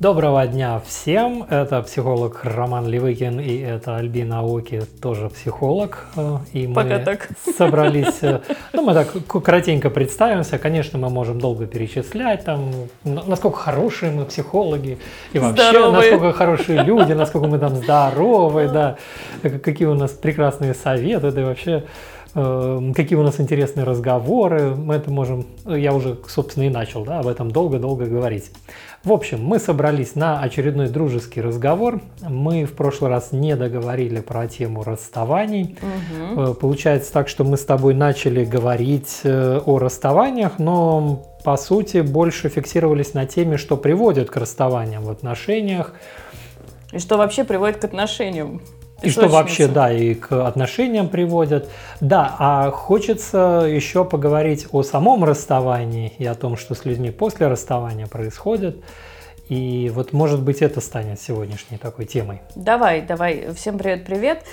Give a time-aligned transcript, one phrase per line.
[0.00, 1.44] Доброго дня всем!
[1.50, 6.06] Это психолог Роман Левыкин и это Альбина Оки, тоже психолог.
[6.16, 7.28] Э, и мы Пока так.
[7.58, 8.40] собрались, э,
[8.72, 9.12] ну мы так
[9.44, 10.56] кратенько представимся.
[10.56, 12.70] Конечно, мы можем долго перечислять, там,
[13.04, 14.96] насколько хорошие мы психологи
[15.34, 15.92] и вообще, Здоровые.
[15.92, 18.96] насколько хорошие люди, насколько мы там здоровые, да,
[19.42, 21.84] какие у нас прекрасные советы, да и вообще
[22.32, 24.74] какие у нас интересные разговоры.
[24.76, 28.52] Мы это можем, я уже, собственно, и начал да, об этом долго-долго говорить.
[29.02, 32.02] В общем, мы собрались на очередной дружеский разговор.
[32.20, 35.78] Мы в прошлый раз не договорили про тему расставаний.
[36.34, 36.54] Угу.
[36.54, 42.50] Получается так, что мы с тобой начали говорить э, о расставаниях, но по сути больше
[42.50, 45.94] фиксировались на теме, что приводит к расставаниям в отношениях.
[46.92, 48.60] И что вообще приводит к отношениям.
[49.02, 51.68] И что вообще, да, и к отношениям приводят.
[52.00, 57.46] Да, а хочется еще поговорить о самом расставании и о том, что с людьми после
[57.46, 58.82] расставания происходит.
[59.48, 62.40] И вот, может быть, это станет сегодняшней такой темой.
[62.54, 63.52] Давай, давай.
[63.54, 64.44] Всем привет-привет.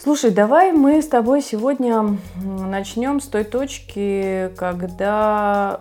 [0.00, 5.80] Слушай, давай мы с тобой сегодня начнем с той точки, когда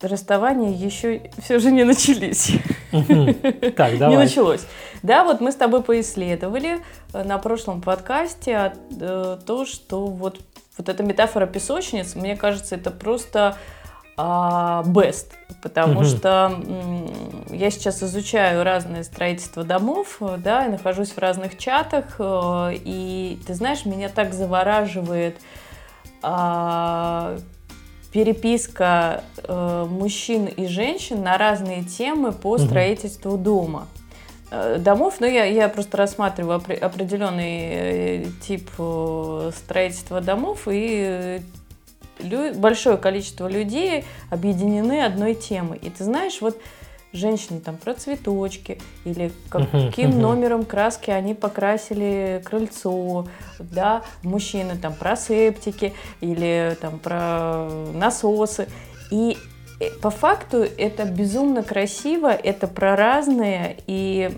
[0.00, 2.52] расставания еще все же не начались.
[2.90, 3.04] Так,
[3.98, 4.10] давай.
[4.10, 4.66] Не началось.
[5.02, 6.78] Да, вот мы с тобой поисследовали
[7.12, 10.40] э, на прошлом подкасте э, то, что вот,
[10.78, 13.56] вот эта метафора песочниц, мне кажется, это просто
[14.16, 16.04] а, best, потому угу.
[16.04, 16.52] что
[17.50, 23.54] я сейчас изучаю разные строительства домов, да, и нахожусь в разных чатах, э, и ты
[23.54, 25.36] знаешь, меня так завораживает
[26.22, 27.36] а,
[28.14, 33.42] переписка э, мужчин и женщин на разные темы по строительству угу.
[33.42, 33.88] дома
[34.52, 41.40] э, домов, но я, я просто рассматриваю определенный э, тип э, строительства домов, и
[42.54, 45.78] большое количество людей объединены одной темой.
[45.78, 46.56] И ты знаешь, вот
[47.14, 53.26] женщины там про цветочки или каким uh-huh, номером краски они покрасили крыльцо,
[53.58, 58.68] да, мужчины там про септики или там про насосы.
[59.10, 59.38] И
[59.80, 64.30] э, по факту это безумно красиво, это про разное, и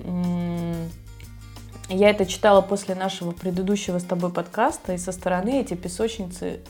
[1.89, 6.61] я это читала после нашего предыдущего с тобой подкаста, и со стороны эти песочницы,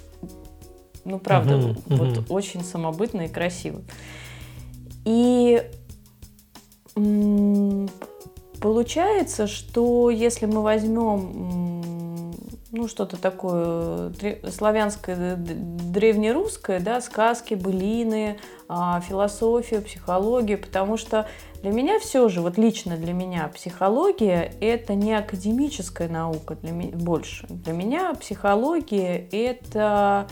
[1.05, 1.83] ну правда, uh-huh.
[1.89, 3.85] вот очень самобытные и красивые.
[5.05, 5.63] И
[8.61, 12.33] Получается, что если мы возьмем
[12.73, 14.13] ну, что-то такое
[14.51, 21.29] славянское, древнерусское, да, сказки, былины, а, философию, психологию, потому что
[21.63, 26.97] для меня все же, вот лично для меня, психология– это не академическая наука для меня,
[26.97, 27.47] больше.
[27.49, 30.29] Для меня психология– это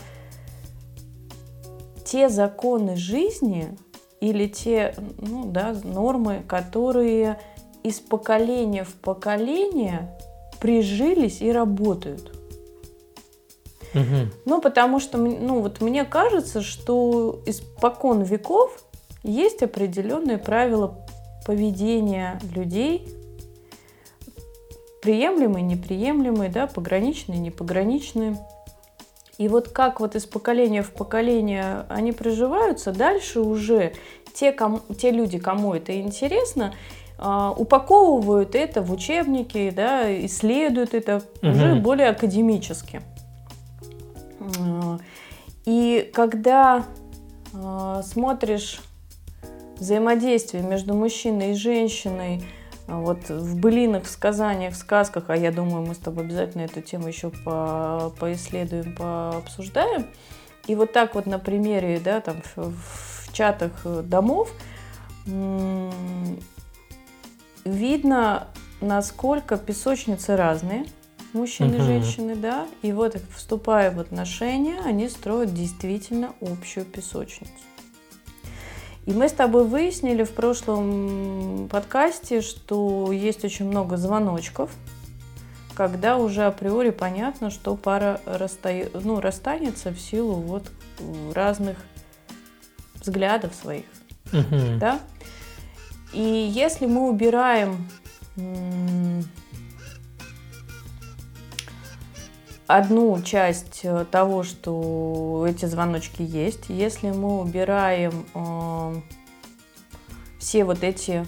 [2.05, 3.75] те законы жизни,
[4.21, 7.39] или те ну, да, нормы, которые
[7.83, 10.17] из поколения в поколение
[10.59, 12.31] прижились и работают.
[13.93, 14.31] Угу.
[14.45, 18.83] Ну, потому что, ну, вот мне кажется, что испокон веков
[19.23, 20.97] есть определенные правила
[21.45, 23.07] поведения людей,
[25.01, 28.37] приемлемые, неприемлемые, да, пограничные, непограничные.
[29.37, 33.93] И вот как вот из поколения в поколение они приживаются, дальше уже
[34.33, 36.73] те, кому, те люди, кому это интересно,
[37.17, 41.49] Uh, упаковывают это в учебники, да, исследуют это угу.
[41.49, 43.01] уже более академически.
[44.41, 44.99] Uh,
[45.63, 46.83] и когда
[47.53, 48.81] uh, смотришь
[49.79, 52.43] взаимодействие между мужчиной и женщиной,
[52.87, 56.81] вот в былинах, в сказаниях, в сказках, а я думаю, мы с тобой обязательно эту
[56.81, 60.07] тему еще по, поисследуем, пообсуждаем.
[60.67, 63.71] И вот так вот на примере, да, там в, в чатах
[64.03, 64.51] домов
[67.65, 68.47] видно,
[68.81, 70.85] насколько песочницы разные,
[71.33, 77.51] мужчины и женщины, да, и вот вступая в отношения, они строят действительно общую песочницу.
[79.05, 84.71] И мы с тобой выяснили в прошлом подкасте, что есть очень много звоночков,
[85.75, 88.71] когда уже априори понятно, что пара расста...
[88.93, 90.71] ну, расстанется в силу вот
[91.33, 91.77] разных
[92.95, 93.85] взглядов своих.
[94.33, 94.79] Угу.
[94.79, 94.99] Да?
[96.13, 97.87] И если мы убираем
[102.67, 106.69] одну часть э, того, что эти звоночки есть.
[106.69, 108.95] Если мы убираем э,
[110.39, 111.25] все вот эти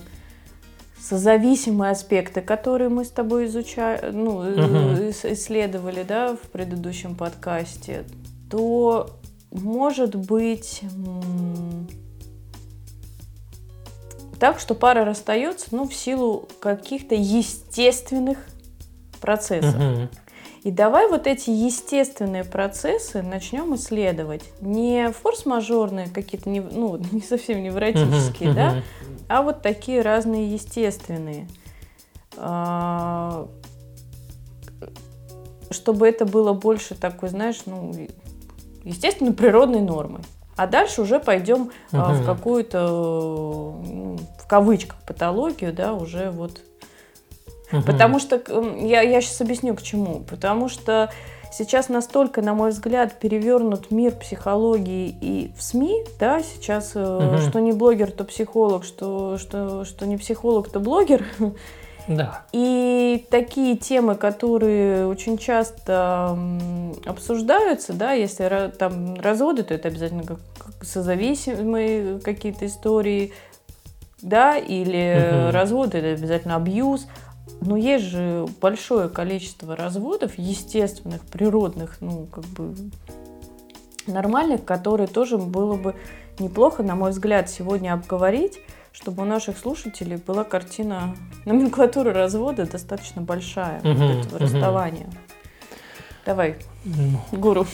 [1.00, 5.10] созависимые аспекты, которые мы с тобой изучали, ну, угу.
[5.10, 8.04] исследовали, да, в предыдущем подкасте,
[8.50, 9.18] то
[9.51, 10.81] может быть
[14.40, 18.38] так, что пара расстается, ну, в силу каких-то естественных
[19.19, 19.75] процессов.
[19.75, 20.10] Мгм.
[20.68, 24.44] И давай вот эти естественные процессы начнем исследовать.
[24.60, 28.84] Не форс-мажорные какие-то, не, ну, не совсем невротические, да,
[29.30, 31.48] а вот такие разные естественные.
[32.36, 33.48] А,
[35.72, 37.94] Чтобы это было больше такой, знаешь, ну,
[38.84, 40.24] естественно, природной нормой.
[40.58, 42.90] А дальше уже пойдем а, в какую-то,
[43.86, 46.60] ну, в кавычках, патологию, да, уже вот
[47.72, 47.84] Мгм.
[47.84, 48.42] Потому что,
[48.80, 50.22] я, я сейчас объясню к чему.
[50.30, 51.10] Потому что
[51.52, 57.40] сейчас настолько, на мой взгляд, перевернут мир психологии и в СМИ, да, сейчас, Мгм.
[57.42, 61.25] что не блогер, то психолог, что, что, что не психолог, то блогер.
[62.08, 62.44] Да.
[62.54, 66.40] И такие темы, которые очень часто
[67.06, 70.40] обсуждаются, да, если там разводы, то это обязательно как,
[70.84, 73.34] созависимые какие-то истории,
[74.22, 75.50] да, или Мгм.
[75.52, 77.08] разводы, это обязательно абьюз.
[77.62, 82.75] Но есть же большое количество разводов, естественных, природных, ну, как бы
[84.06, 85.95] нормальных, которые тоже было бы
[86.39, 88.59] неплохо, на мой взгляд, сегодня обговорить,
[88.92, 91.15] чтобы у наших слушателей была картина
[91.45, 94.44] номенклатуры развода достаточно большая, вот Мгм, этого мгм.
[94.44, 95.09] расставания.
[96.25, 97.65] Давай, Ну, гуру.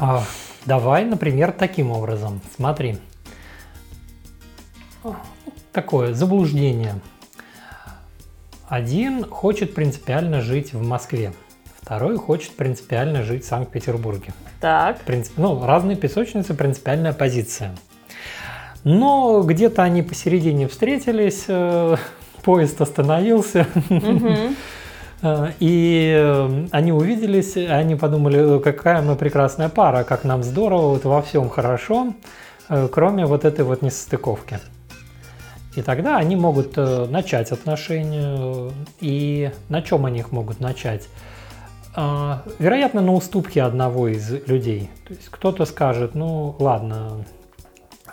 [0.00, 0.22] А,
[0.66, 2.40] давай, например, таким образом.
[2.54, 2.98] Смотри.
[5.72, 7.00] Такое заблуждение.
[8.72, 11.34] Один хочет принципиально жить в Москве,
[11.82, 14.32] второй хочет принципиально жить в Санкт-Петербурге.
[14.62, 17.74] Так, Принцип- ну, разные песочницы, принципиальная позиция.
[18.82, 21.96] Но где-то они посередине встретились, э,
[22.44, 24.56] поезд остановился, мгм.
[25.24, 30.88] Э, И э, они увиделись, они подумали, «Э, какая мы прекрасная пара, как нам здорово,
[30.94, 32.14] вот во всем хорошо,
[32.70, 34.60] э, кроме вот этой вот несостыковки.
[35.74, 38.36] И тогда они могут э, начать отношения.
[38.36, 38.70] э,
[39.00, 41.08] И на чем они их могут начать?
[41.94, 44.90] А, Вероятно, на уступке одного из людей.
[45.06, 47.24] То есть кто-то скажет, ну ладно,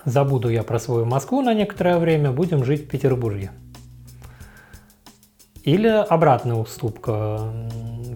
[0.06, 3.52] забуду я про свою Москву на некоторое время, будем жить в Петербурге.
[5.70, 7.42] Или обратная уступка.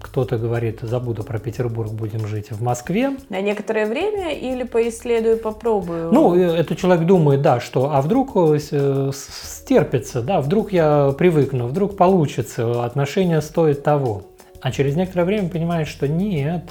[0.02, 3.16] Кто-то говорит, забуду про Петербург, будем жить в Москве.
[3.28, 6.12] на некоторое время или поисследую, попробую?
[6.12, 11.14] Ну, э, этот человек думает, да, что, а вдруг э, э, стерпится, да, вдруг я
[11.16, 14.22] привыкну, вдруг получится, отношения стоят того.
[14.60, 16.64] А через некоторое время понимает, что нет,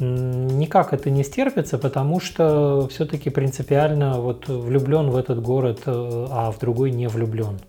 [0.00, 6.58] никак это не стерпится, потому что все-таки принципиально вот влюблен в этот город, а в
[6.58, 7.60] другой не влюблен.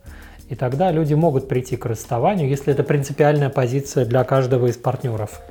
[0.54, 5.42] И тогда люди могут прийти к расставанию, если это принципиальная позиция для каждого из партнеров.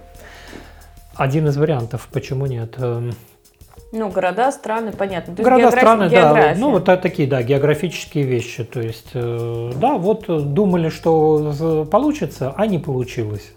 [1.16, 2.74] Один из вариантов, почему нет?
[2.78, 3.12] Эм,
[3.90, 5.34] Ну, города, страны, понятно.
[5.34, 6.60] То Города, география- страны, да, география.
[6.60, 8.62] ну вот та- такие, да, географические вещи.
[8.62, 13.50] То есть, э, да, вот э, думали, что получится, а не получилось.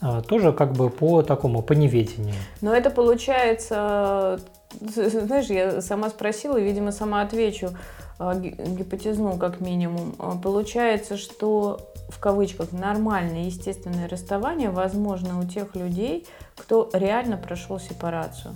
[0.00, 2.36] А, Тоже как бы по такому, по неведению.
[2.60, 4.38] Но это получается,
[4.80, 7.70] знаешь, я сама спросила, и, видимо, сама отвечу,
[8.18, 10.14] гипотезну как минимум.
[10.18, 11.78] А, Получается, что
[12.08, 16.26] в кавычках нормальное естественное расставание возможно у тех людей,
[16.56, 18.54] кто реально прошел сепарацию.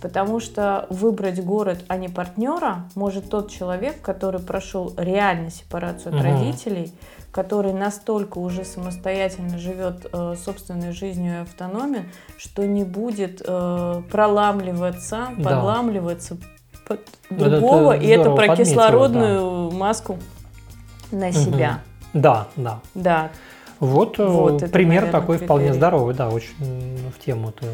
[0.00, 6.22] Потому что выбрать город, а не партнера, может тот человек, который прошел реально сепарацию от
[6.22, 6.22] Мгм.
[6.32, 6.92] родителей,
[7.30, 15.28] который настолько уже самостоятельно живет э, собственной жизнью и автономен, что не будет э, проламливаться,
[15.36, 15.50] Да.
[16.96, 20.18] Под это другого, и это про кислородную маску
[21.10, 21.80] на себя.
[22.12, 22.80] Да, да.
[22.94, 23.30] Да.
[23.78, 25.78] Вот, э, Вот, это, пример наверное, такой вполне критерий.
[25.78, 26.54] здоровый, да, очень
[27.16, 27.66] в тему ты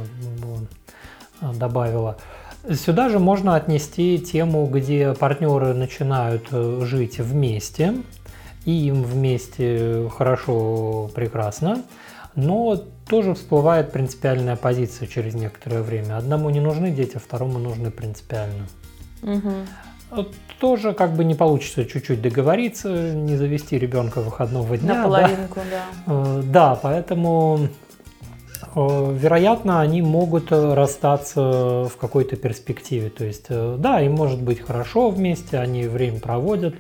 [1.40, 2.16] а, добавила.
[2.73, 7.94] Сюда же можно отнести тему, где партнеры начинают э, жить вместе,
[8.64, 11.82] и им вместе хорошо, прекрасно,
[12.37, 12.76] но
[13.08, 16.18] тоже всплывает принципиальная позиция через некоторое время.
[16.18, 18.66] Одному не нужны дети, второму нужны принципиально.
[20.11, 24.95] Вот Тоже как бы не получится чуть-чуть договориться, не завести ребенка выходного дня.
[24.95, 25.04] На да.
[25.04, 25.85] половинку, да.
[26.06, 27.68] Э, Да, поэтому,
[28.75, 33.11] э, вероятно, они могут расстаться в какой-то перспективе.
[33.11, 36.76] То есть, да, им может быть хорошо вместе, они время проводят,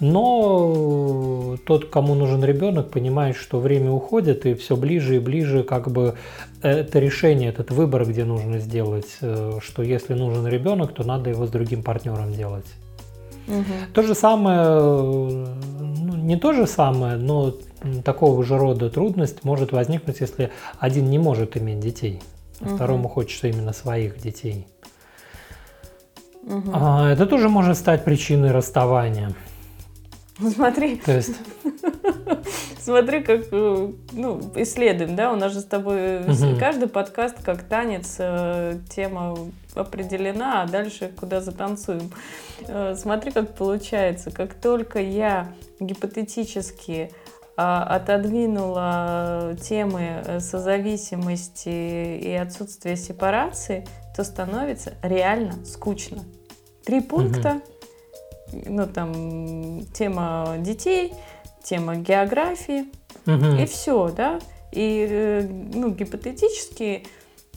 [0.00, 5.90] но тот, кому нужен ребенок, понимает, что время уходит, и все ближе и ближе как
[5.90, 6.14] бы
[6.62, 11.46] это решение, этот выбор, где нужно сделать, э, что если нужен ребенок, то надо его
[11.46, 12.66] с другим партнером делать.
[13.46, 13.64] Мгм.
[13.94, 17.54] То же самое, ну, не то же самое, но
[18.04, 22.20] такого же рода трудность может возникнуть, если один не может иметь детей,
[22.60, 22.74] а Мгм.
[22.76, 24.66] второму хочется именно своих детей.
[26.72, 29.32] А, Это тоже может стать причиной расставания.
[30.38, 30.96] Смотри.
[30.96, 31.36] То есть...
[32.80, 36.58] Смотри, как э, ну, исследуем, да, у нас же с тобой угу.
[36.58, 39.36] каждый подкаст как танец, э, тема
[39.74, 42.10] определена, а дальше куда затанцуем.
[42.66, 44.30] Э, смотри, как получается.
[44.30, 47.10] Как только я гипотетически
[47.56, 53.84] а, отодвинула темы созависимости и отсутствия сепарации,
[54.16, 56.22] то становится реально скучно.
[56.84, 57.62] Три пункта, угу.
[58.52, 61.12] Ну там тема детей,
[61.62, 62.86] тема географии,
[63.26, 63.56] угу.
[63.60, 64.38] и все, да.
[64.72, 67.06] И э, ну, гипотетически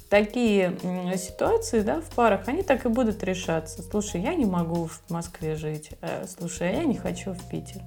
[0.10, 0.78] такие
[1.18, 3.82] ситуации, да, в парах, они так и будут решаться.
[3.82, 7.82] Слушай, я не могу в Москве жить, э, слушай, а я не хочу в Питер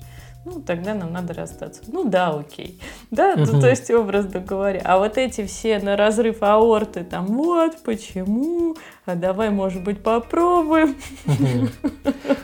[0.44, 1.82] ну, тогда нам надо расстаться.
[1.86, 2.78] Ну да, окей.
[3.10, 3.60] Да, угу.
[3.60, 4.82] то есть образно говоря.
[4.84, 10.96] А вот эти все на разрыв аорты, там, вот, почему, а давай, может быть, попробуем.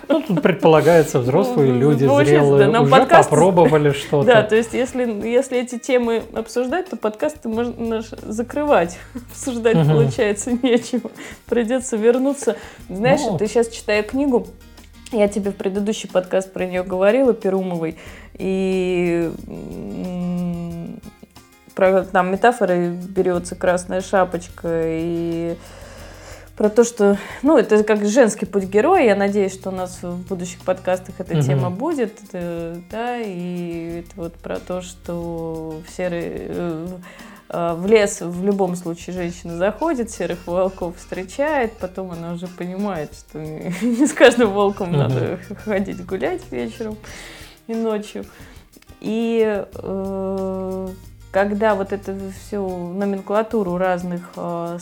[0.08, 4.26] Ну, тут предполагается, взрослые люди зрелые уже попробовали что-то.
[4.26, 8.98] Да, то есть если, если эти темы обсуждать, то подкасты можно закрывать.
[9.30, 11.10] Обсуждать, получается, нечего.
[11.46, 12.56] Придется вернуться.
[12.88, 14.46] Знаешь, ну, ты сейчас читаю книгу
[15.12, 17.96] я тебе в предыдущий подкаст про нее говорила, Перумовой,
[18.34, 19.30] и
[21.74, 25.56] про там метафоры берется красная шапочка и
[26.56, 29.02] про то, что, ну, это как женский путь героя.
[29.04, 31.42] Я надеюсь, что у нас в будущих подкастах эта угу.
[31.42, 36.86] тема будет, э, да, и это вот про то, что в серый э,
[37.52, 43.38] в лес в любом случае женщина заходит, серых волков встречает, потом она уже понимает, что
[43.40, 46.96] не с каждым волком надо ходить гулять вечером
[47.66, 48.24] и ночью.
[49.00, 50.88] И э,
[51.30, 54.78] когда вот эту всю номенклатуру разных э,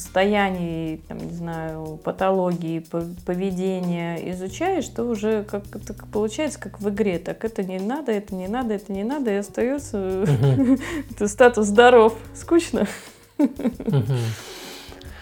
[0.00, 2.84] состояний, там, не знаю, патологии,
[3.24, 7.18] поведения изучаешь, то уже как это получается, как в игре.
[7.18, 10.24] Так это не надо, это не надо, это не надо, и остается
[11.26, 12.16] статус здоров.
[12.34, 12.86] Скучно?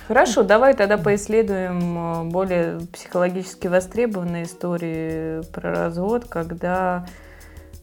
[0.06, 7.06] Хорошо, давай тогда поисследуем э, более психологически востребованные истории про развод, когда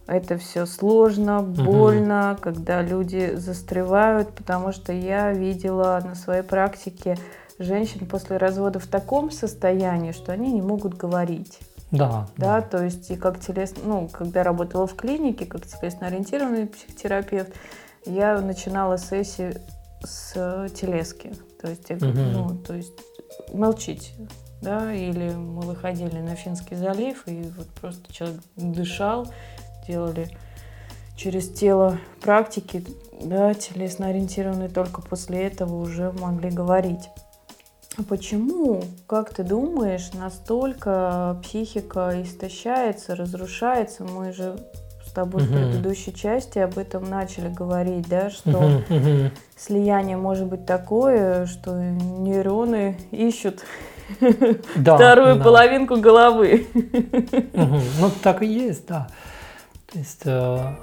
[0.08, 2.42] это все сложно, больно, угу.
[2.42, 7.18] когда люди застревают, потому что я видела на своей практике
[7.58, 11.60] женщин после развода в таком состоянии, что они не могут говорить.
[11.92, 12.28] Да.
[12.38, 17.54] Да, то есть и как телесно, ну, когда работала в клинике, как телесно-ориентированный психотерапевт,
[18.06, 19.58] я начинала сессии
[20.04, 21.34] с телески.
[21.62, 22.06] То есть, угу.
[22.06, 22.94] ну, то есть
[23.54, 24.12] молчите,
[24.62, 29.28] да, или мы выходили на Финский залив, и вот просто человек дышал,
[29.88, 30.30] делали
[31.16, 32.84] через тело практики,
[33.22, 37.10] да, телесно ориентированные, только после этого уже могли говорить.
[37.98, 44.04] А почему, как ты думаешь, настолько психика истощается, разрушается?
[44.04, 44.60] Мы же
[45.08, 45.46] с тобой uh-huh.
[45.46, 49.32] в предыдущей части об этом начали говорить, да, что uh-huh, uh-huh.
[49.56, 53.64] слияние может быть такое, что нейроны ищут
[54.76, 55.44] да, вторую да.
[55.44, 56.68] половинку головы.
[56.74, 57.80] Угу.
[58.00, 59.08] Ну, так и есть, да.
[59.96, 60.76] То есть э,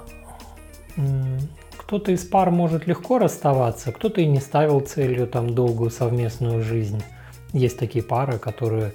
[1.77, 7.03] кто-то из пар может легко расставаться, кто-то и не ставил целью там долгую совместную жизнь.
[7.51, 8.93] Есть такие пары, которые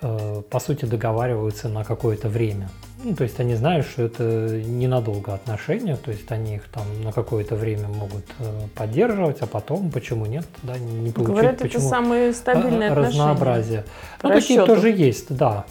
[0.00, 2.70] э, по сути договариваются на какое-то время.
[3.04, 7.12] Ну, то есть они знают, что это ненадолго отношения, то есть они их там на
[7.12, 11.34] какое-то время могут э, поддерживать, а потом почему нет, да, не получить.
[11.34, 13.84] Говорят, почему это самые стабильные разнообразие.
[14.16, 14.22] отношения.
[14.22, 15.66] Ну, такие тоже есть, да.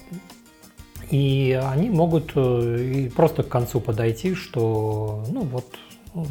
[1.09, 5.65] И они могут э, просто к концу подойти, что, ну вот,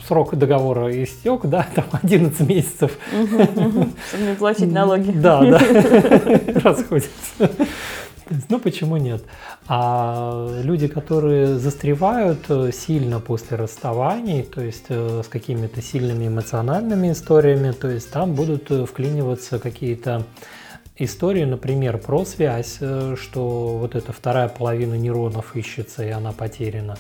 [0.07, 2.99] срок договора истек, да, там 11 месяцев.
[3.09, 3.89] Чтобы
[4.21, 5.13] не платить налоги.
[5.13, 5.59] Да, да,
[6.63, 7.51] расходятся.
[8.49, 9.23] Ну, почему нет?
[9.69, 17.13] А люди, которые застревают э, сильно после расставаний, то есть э, с какими-то сильными эмоциональными
[17.13, 20.25] историями, то есть там будут вклиниваться какие-то
[20.99, 26.97] истории, например, про связь, э, что вот эта вторая половина нейронов ищется и она потеряна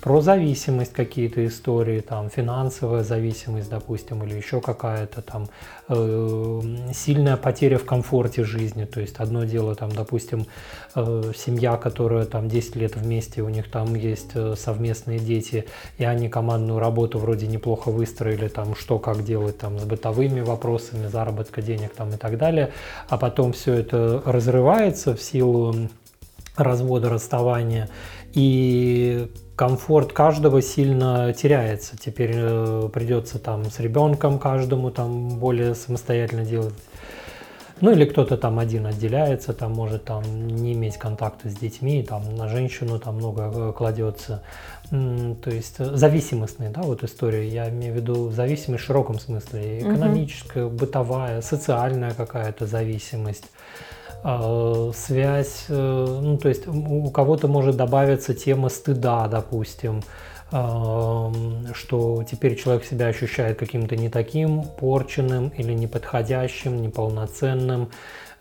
[0.00, 5.48] про зависимость какие-то истории, там финансовая зависимость, допустим, или еще какая-то там
[5.88, 6.60] э,
[6.94, 8.84] сильная потеря в комфорте жизни.
[8.84, 10.46] То есть одно дело, там, допустим,
[10.94, 15.66] э, семья, которая там 10 лет вместе, у них там есть э, совместные дети,
[15.98, 21.08] и они командную работу вроде неплохо выстроили, там, что как делать там с бытовыми вопросами,
[21.08, 22.72] заработка денег там и так далее,
[23.08, 25.74] а потом все это разрывается в силу
[26.56, 27.88] развода, расставания,
[28.32, 31.98] и комфорт каждого сильно теряется.
[31.98, 36.74] Теперь э, придется там с ребенком каждому там более самостоятельно делать
[37.80, 42.36] Ну или кто-то там один отделяется, там может там не иметь контакта с детьми, там
[42.36, 44.42] на женщину там много э, кладется.
[44.90, 47.48] То есть зависимостные, да, вот история.
[47.48, 49.80] Я имею в виду зависимость в широком смысле.
[49.80, 50.76] Экономическая, угу.
[50.76, 53.50] бытовая, социальная какая-то зависимость
[54.22, 60.02] связь, э, ну, то есть у кого-то может добавиться тема стыда, допустим,
[60.50, 67.90] что теперь человек себя ощущает каким-то не таким порченным или неподходящим, неполноценным,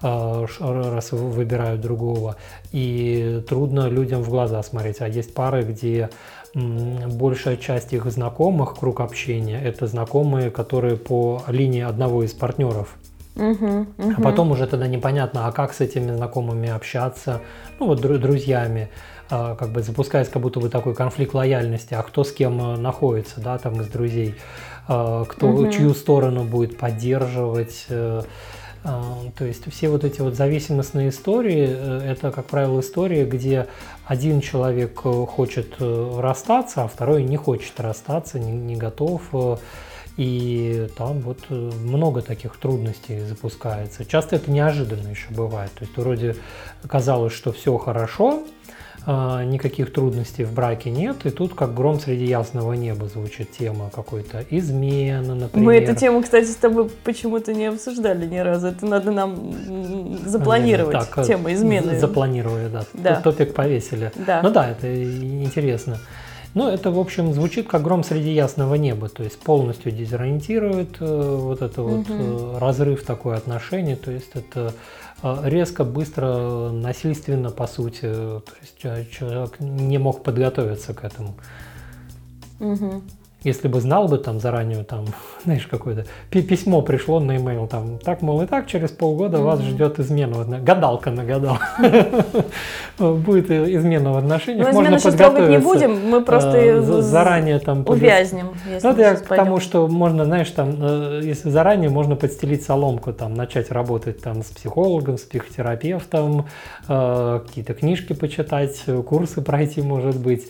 [0.01, 2.37] раз выбирают другого.
[2.71, 5.01] И трудно людям в глаза смотреть.
[5.01, 6.09] А есть пары, где
[6.55, 12.95] большая часть их знакомых, круг общения, это знакомые, которые по линии одного из партнеров.
[13.37, 14.13] Угу, угу.
[14.17, 17.41] А потом уже тогда непонятно, а как с этими знакомыми общаться,
[17.79, 18.89] ну вот друзьями.
[19.29, 22.77] А, как бы запускается как будто бы такой конфликт лояльности, а кто с кем э,
[22.77, 24.35] находится, да, там из друзей,
[24.87, 25.69] а, кто угу.
[25.69, 27.85] чью сторону будет поддерживать.
[27.89, 28.21] Э,
[28.85, 33.67] а, то есть все вот эти вот зависимостные истории, э, это, как правило, истории, где
[34.05, 39.23] один человек хочет расстаться, а второй не хочет расстаться, не, не готов.
[40.17, 44.03] И там вот много таких трудностей запускается.
[44.03, 45.71] Часто это неожиданно еще бывает.
[45.71, 46.35] То есть вроде
[46.87, 48.43] казалось, что все хорошо,
[49.09, 53.89] а, никаких трудностей в браке нет, и тут как гром среди ясного неба звучит тема
[53.95, 55.65] какой-то измена, например.
[55.65, 58.67] Мы эту тему, кстати, с тобой почему-то не обсуждали ни разу.
[58.67, 59.53] Это надо нам
[60.25, 61.97] запланировать, так, тема измены.
[61.97, 62.83] Запланировали, да.
[62.93, 63.21] да.
[63.21, 64.11] Топик повесили.
[64.15, 64.41] Да.
[64.41, 65.99] Ну да, это интересно.
[66.53, 71.35] Ну, это, в общем, звучит как гром среди ясного неба, то есть полностью дезориентирует э,
[71.39, 72.57] вот это вот угу.
[72.57, 74.73] разрыв такой отношений, то есть это
[75.21, 81.35] э, резко, быстро, насильственно, по сути, то есть человек не мог подготовиться к этому.
[82.59, 83.03] Угу.
[83.43, 85.05] Если бы знал бы там заранее, там,
[85.45, 89.43] знаешь, какое-то письмо пришло на e-mail, там, так, мол, и так, через полгода mm-hmm.
[89.43, 90.59] вас ждет измена.
[90.59, 91.59] Гадалка нагадал.
[92.97, 94.73] Будет измена в отношениях.
[94.73, 98.55] Но измену сейчас трогать не будем, мы просто э, заранее там увязнем.
[98.81, 103.35] Ну, я к тому, что можно, знаешь, там, э, если заранее можно подстелить соломку, там,
[103.35, 106.47] начать работать там с психологом, с психотерапевтом,
[106.87, 110.47] э, какие-то книжки почитать, курсы пройти, может быть.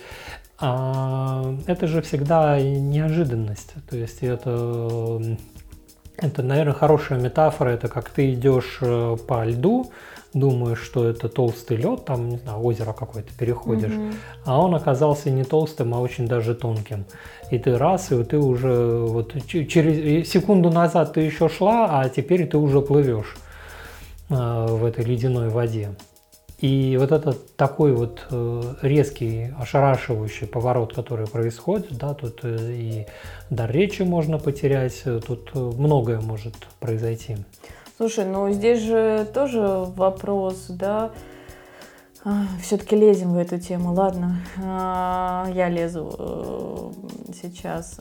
[0.60, 3.74] А это же всегда неожиданность.
[3.89, 5.22] То есть это,
[6.17, 7.70] это, наверное, хорошая метафора.
[7.70, 9.91] Это как ты идешь э, по льду,
[10.34, 14.13] думаешь, что это толстый лед, там, не знаю, озеро какое-то переходишь, угу.
[14.46, 17.06] а он оказался не толстым, а очень даже тонким.
[17.52, 22.48] И ты раз, и ты уже вот через секунду назад ты еще шла, а теперь
[22.48, 23.38] ты уже плывешь
[24.30, 25.91] э, в этой ледяной воде.
[26.60, 33.06] И вот этот такой вот э, резкий, ошарашивающий поворот, который происходит, да, тут э, и
[33.52, 37.38] дар речи можно потерять, э, тут многое может произойти.
[37.98, 41.12] Слушай, ну здесь же тоже вопрос, да,
[42.62, 46.94] все-таки лезем в эту тему, ладно, а, я лезу
[47.34, 48.00] сейчас.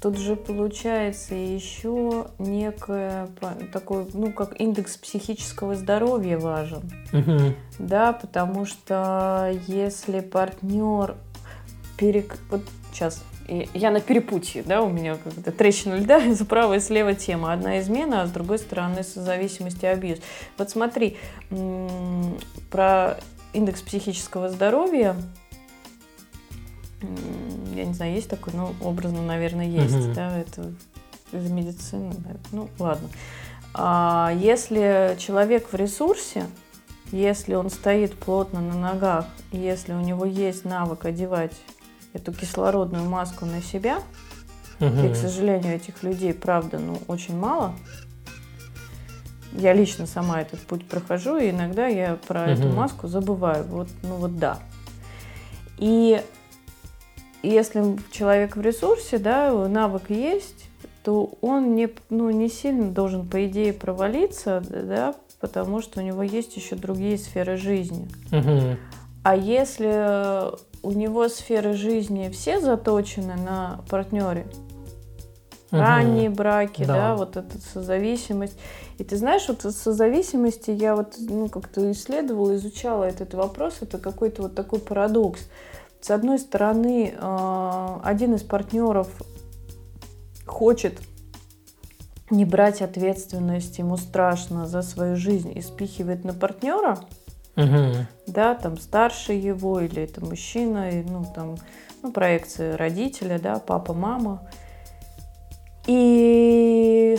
[0.00, 3.28] Тут же получается еще некое
[3.72, 6.82] такой, ну, как индекс психического здоровья важен.
[7.12, 7.54] Угу.
[7.78, 11.16] Да, потому что если партнер
[11.96, 12.38] перек...
[12.50, 17.52] Вот сейчас, я на перепутье, да, у меня как-то трещина льда, справа и слева тема.
[17.52, 20.18] Одна измена, а с другой стороны созависимость и абьюз.
[20.58, 21.16] Вот смотри,
[22.70, 23.18] про
[23.52, 25.16] индекс психического здоровья
[27.74, 30.14] я не знаю, есть такой, ну, образно, наверное, есть, угу.
[30.14, 30.72] да, это
[31.32, 32.14] из медицины,
[32.52, 33.08] ну, ладно.
[33.74, 36.46] А если человек в ресурсе,
[37.10, 41.52] если он стоит плотно на ногах, если у него есть навык одевать
[42.14, 43.98] эту кислородную маску на себя,
[44.80, 45.00] угу.
[45.00, 47.74] и, к сожалению, этих людей, правда, ну, очень мало,
[49.52, 52.50] я лично сама этот путь прохожу, и иногда я про угу.
[52.50, 53.64] эту маску забываю.
[53.64, 54.58] Вот, ну вот да.
[55.78, 56.22] И
[57.42, 60.66] если человек в ресурсе, да, навык есть,
[61.02, 66.22] то он не, ну, не сильно должен, по идее, провалиться, да, потому что у него
[66.22, 68.08] есть еще другие сферы жизни.
[68.32, 68.78] Угу.
[69.24, 74.46] А если у него сферы жизни все заточены на партнере,
[75.70, 75.80] угу.
[75.80, 76.94] ранние браки, да.
[76.94, 78.58] да, вот эта созависимость.
[78.98, 84.42] И ты знаешь, вот созависимости я вот ну, как-то исследовала, изучала этот вопрос, это какой-то
[84.42, 85.40] вот такой парадокс.
[86.00, 89.08] С одной стороны, э, один из партнеров
[90.46, 91.00] хочет
[92.30, 96.98] не брать ответственность, ему страшно за свою жизнь и спихивает на партнера,
[97.56, 98.06] угу.
[98.26, 101.56] да, там старше его или это мужчина, и, ну там,
[102.02, 104.48] ну проекции родителя, да, папа, мама.
[105.86, 107.16] И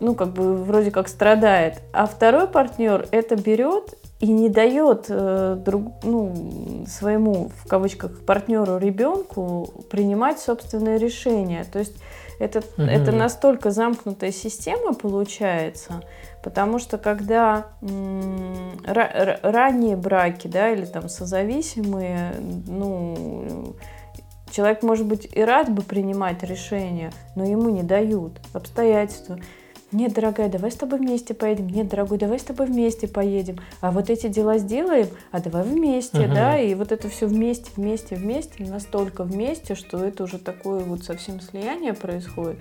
[0.00, 5.56] ну, как бы вроде как страдает, а второй партнер это берет и не дает э,
[5.64, 11.64] друг, ну, своему, в кавычках, партнеру, ребенку принимать собственные решения.
[11.70, 11.96] То есть
[12.38, 12.82] это, угу.
[12.82, 16.02] это настолько замкнутая система получается,
[16.42, 22.34] потому что когда м, ранние браки, да, или там созависимые,
[22.66, 23.74] ну,
[24.50, 29.38] человек, может быть, и рад бы принимать решения, но ему не дают обстоятельства.
[29.90, 31.68] Нет, дорогая, давай с тобой вместе поедем.
[31.68, 33.56] Нет, дорогой, давай с тобой вместе поедем.
[33.80, 36.34] А вот эти дела сделаем, а давай вместе, uh-huh.
[36.34, 41.04] да, и вот это все вместе, вместе, вместе, настолько вместе, что это уже такое вот
[41.04, 42.60] совсем слияние происходит,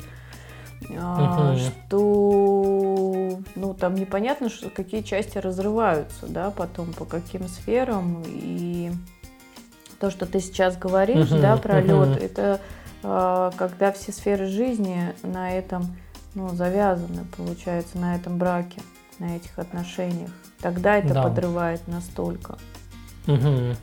[0.89, 1.57] uh-huh.
[1.57, 8.89] что, ну, там непонятно, что, какие части разрываются, да, потом по каким сферам, и
[9.99, 11.41] то, что ты сейчас говоришь, uh-huh.
[11.41, 12.13] да, про uh-huh.
[12.13, 12.61] лед, это
[13.03, 15.95] а, когда все сферы жизни на этом
[16.37, 18.79] ну, завязаны, получается, на этом браке,
[19.17, 20.29] на этих отношениях.
[20.61, 21.23] Тогда это да.
[21.23, 22.59] подрывает настолько.
[23.25, 23.75] Угу.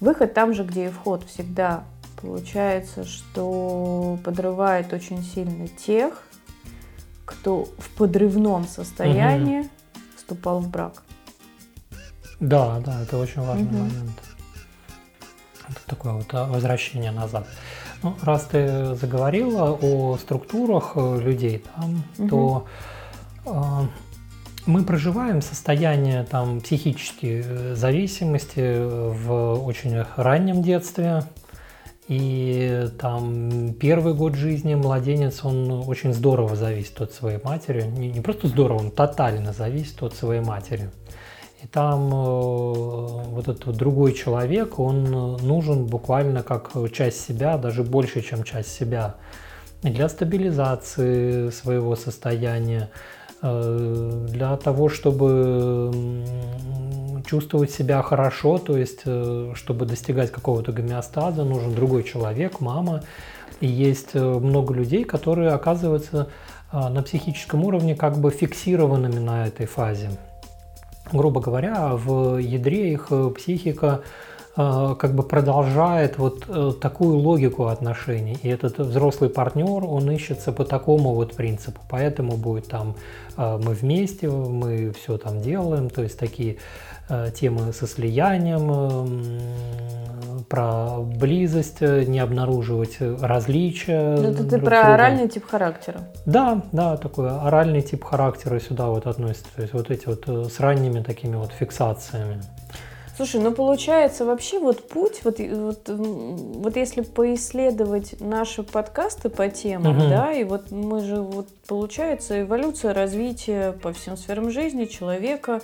[0.00, 1.84] Выход там же, где и вход всегда.
[2.20, 6.26] Получается, что подрывает очень сильно тех,
[7.24, 9.68] кто в подрывном состоянии угу.
[10.16, 11.04] вступал в брак.
[12.40, 13.76] Да, да, это очень важный угу.
[13.76, 14.20] момент.
[15.68, 17.46] Это такое вот а, возвращение назад.
[18.02, 22.28] Ну, раз ты заговорила о структурах э, людей, там, угу.
[22.28, 22.66] то
[23.46, 23.50] э,
[24.66, 31.24] мы проживаем состояние там, психической э, зависимости в очень раннем детстве.
[32.08, 37.82] И там первый год жизни младенец, он очень здорово зависит от своей матери.
[37.82, 40.90] Не, не просто здорово, он тотально зависит от своей матери.
[41.62, 48.22] И там э, вот этот другой человек, он нужен буквально как часть себя, даже больше,
[48.22, 49.16] чем часть себя,
[49.82, 52.88] для стабилизации своего состояния,
[53.42, 56.24] э, для того, чтобы
[57.26, 63.02] чувствовать себя хорошо, то есть э, чтобы достигать какого-то гомеостаза, нужен другой человек, мама.
[63.60, 66.28] И есть много людей, которые оказываются
[66.72, 70.08] на психическом уровне как бы фиксированными на этой фазе
[71.12, 74.02] грубо говоря, в ядре их э, психика
[74.56, 78.36] э, как бы продолжает вот э, такую логику отношений.
[78.42, 81.80] И этот взрослый партнер, он ищется по такому вот принципу.
[81.88, 82.94] Поэтому будет там
[83.36, 86.58] мы вместе, мы все там делаем, то есть такие
[87.34, 88.70] темы со слиянием,
[90.50, 94.16] про близость, не обнаруживать различия.
[94.16, 94.94] Ну, это ты про друга.
[94.94, 96.00] оральный тип характера.
[96.26, 99.46] Да, да, такой оральный тип характера сюда вот относится.
[99.54, 102.42] То есть вот эти вот э, с ранними такими вот фиксациями.
[103.16, 109.98] Слушай, ну получается вообще вот путь, вот, вот, вот если поисследовать наши подкасты по темам,
[109.98, 110.08] угу.
[110.08, 115.60] да, и вот мы же вот получается эволюция развития по всем сферам жизни человека,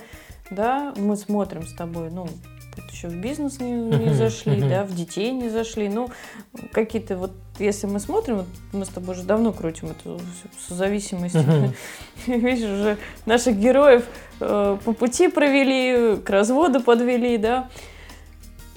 [0.49, 2.27] да, мы смотрим с тобой, ну,
[2.77, 5.89] вот еще в бизнес не, не зашли, да, в детей не зашли.
[5.89, 6.09] Ну,
[6.71, 10.19] какие-то вот, если мы смотрим, вот мы с тобой уже давно крутим эту
[10.69, 11.35] зависимость.
[12.27, 14.05] Видишь, уже наших героев
[14.39, 17.69] э, по пути провели, к разводу подвели, да.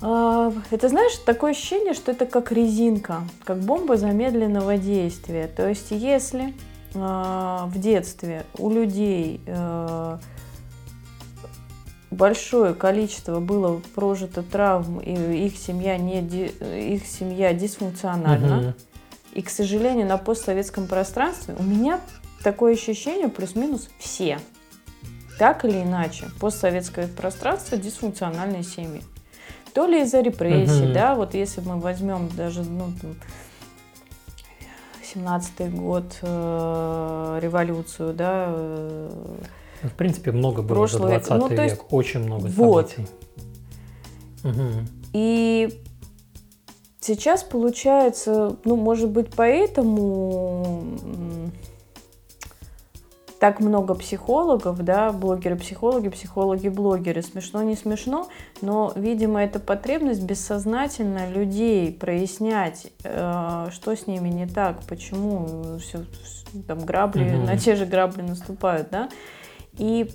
[0.02, 5.46] А, это, знаешь, такое ощущение, что это как резинка, как бомба замедленного действия.
[5.46, 6.54] То есть, если
[6.94, 10.18] а, в детстве у людей э,
[12.10, 15.12] большое количество было прожито травм, и
[15.46, 18.58] их семья, не, их семья дисфункциональна.
[18.58, 18.74] Угу.
[19.34, 22.00] И, к сожалению, на постсоветском пространстве у меня
[22.42, 24.40] такое ощущение плюс-минус все.
[25.38, 29.02] Так или иначе, постсоветское пространство дисфункциональные семьи.
[29.72, 30.92] То ли из-за репрессий, угу.
[30.92, 32.92] да, вот если мы возьмем даже, ну,
[35.14, 39.10] 17-й год, э, революцию, да, э,
[39.82, 42.90] в принципе, много было Прошлый, за 20 ну, век, есть, очень много вот.
[42.90, 43.10] событий.
[44.44, 44.86] Угу.
[45.12, 45.80] И
[47.00, 50.98] сейчас получается, ну, может быть, поэтому
[53.40, 57.22] так много психологов, да, блогеры-психологи, психологи-блогеры.
[57.22, 58.28] Смешно, не смешно,
[58.60, 66.04] но, видимо, это потребность бессознательно людей прояснять, э, что с ними не так, почему все,
[66.66, 67.46] там грабли, угу.
[67.46, 69.08] на те же грабли наступают, да.
[69.80, 70.10] И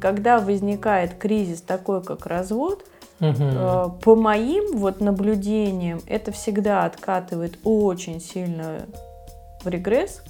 [0.00, 2.84] когда возникает кризис такой, как развод,
[3.20, 3.98] угу.
[4.02, 8.86] по моим вот наблюдениям, это всегда откатывает очень сильно
[9.62, 10.22] в регресс,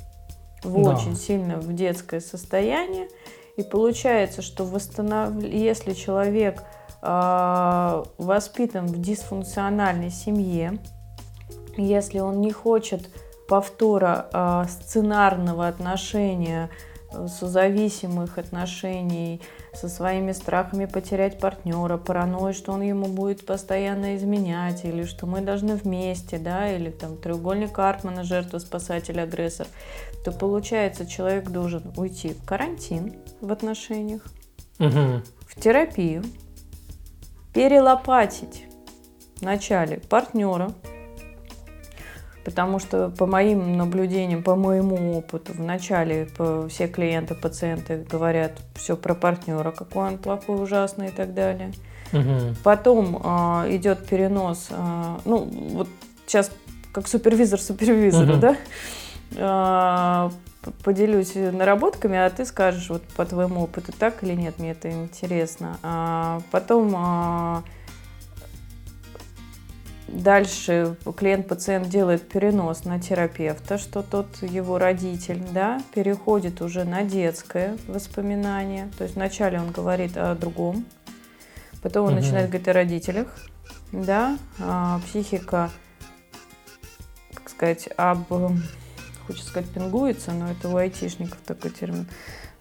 [0.63, 0.91] в да.
[0.91, 3.09] очень сильно в детское состояние.
[3.57, 5.43] И получается, что восстанов...
[5.43, 6.63] если человек
[7.03, 10.79] э, воспитан в дисфункциональной семье,
[11.77, 13.09] если он не хочет
[13.49, 16.94] повтора а, сценарного отношения, э,
[17.29, 19.41] созависимых отношений,
[19.73, 25.41] со своими страхами потерять партнера, паранойей, что он ему будет постоянно изменять, или что мы
[25.41, 29.67] должны вместе, да, или там треугольник Карпмана, жертва, спасатель, агрессор,
[30.25, 34.23] то получается человек должен уйти в карантин в отношениях,
[34.79, 35.23] Мгм.
[35.49, 36.23] в терапию,
[37.53, 38.65] перелопатить
[39.41, 40.73] вначале партнера,
[42.45, 46.29] потому что по моим наблюдениям, по моему опыту, вначале
[46.69, 51.73] все клиенты, пациенты говорят все про партнера, какой он плохой, ужасный и так далее.
[52.13, 52.55] Мгм.
[52.63, 55.89] Потом а, идет перенос, а, ну вот
[56.27, 56.51] сейчас
[56.93, 58.41] как супервизор супервизору, Мгм.
[58.41, 60.31] да,
[60.63, 64.91] п- поделюсь наработками, а ты скажешь вот по твоему опыту так или нет, мне это
[64.91, 65.79] интересно.
[65.83, 66.95] А, потом
[70.09, 77.77] дальше клиент-пациент делает перенос на терапевта, что тот его родитель, да, переходит уже на детское
[77.89, 78.91] воспоминание.
[78.99, 80.85] То есть вначале он говорит о другом,
[81.83, 82.23] потом он Мгм.
[82.23, 83.29] начинает говорить о родителях,
[83.93, 85.71] да, а психика,
[87.33, 88.27] как сказать, об,
[89.27, 92.07] хочется сказать, пингуется, но это у айтишников такой термин.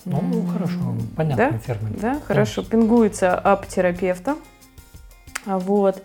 [0.06, 1.60] Ну, М, хорошо, понятный да?
[1.60, 1.97] термин.
[2.01, 2.62] Да, хорошо.
[2.63, 4.36] Пингуется об терапевта.
[5.45, 6.03] Вот.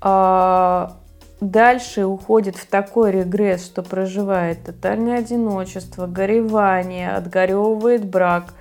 [0.00, 0.96] А,
[1.40, 8.54] Дальше уходит в такой регресс, что проживает тотальное одиночество, горевание, отгоревывает брак.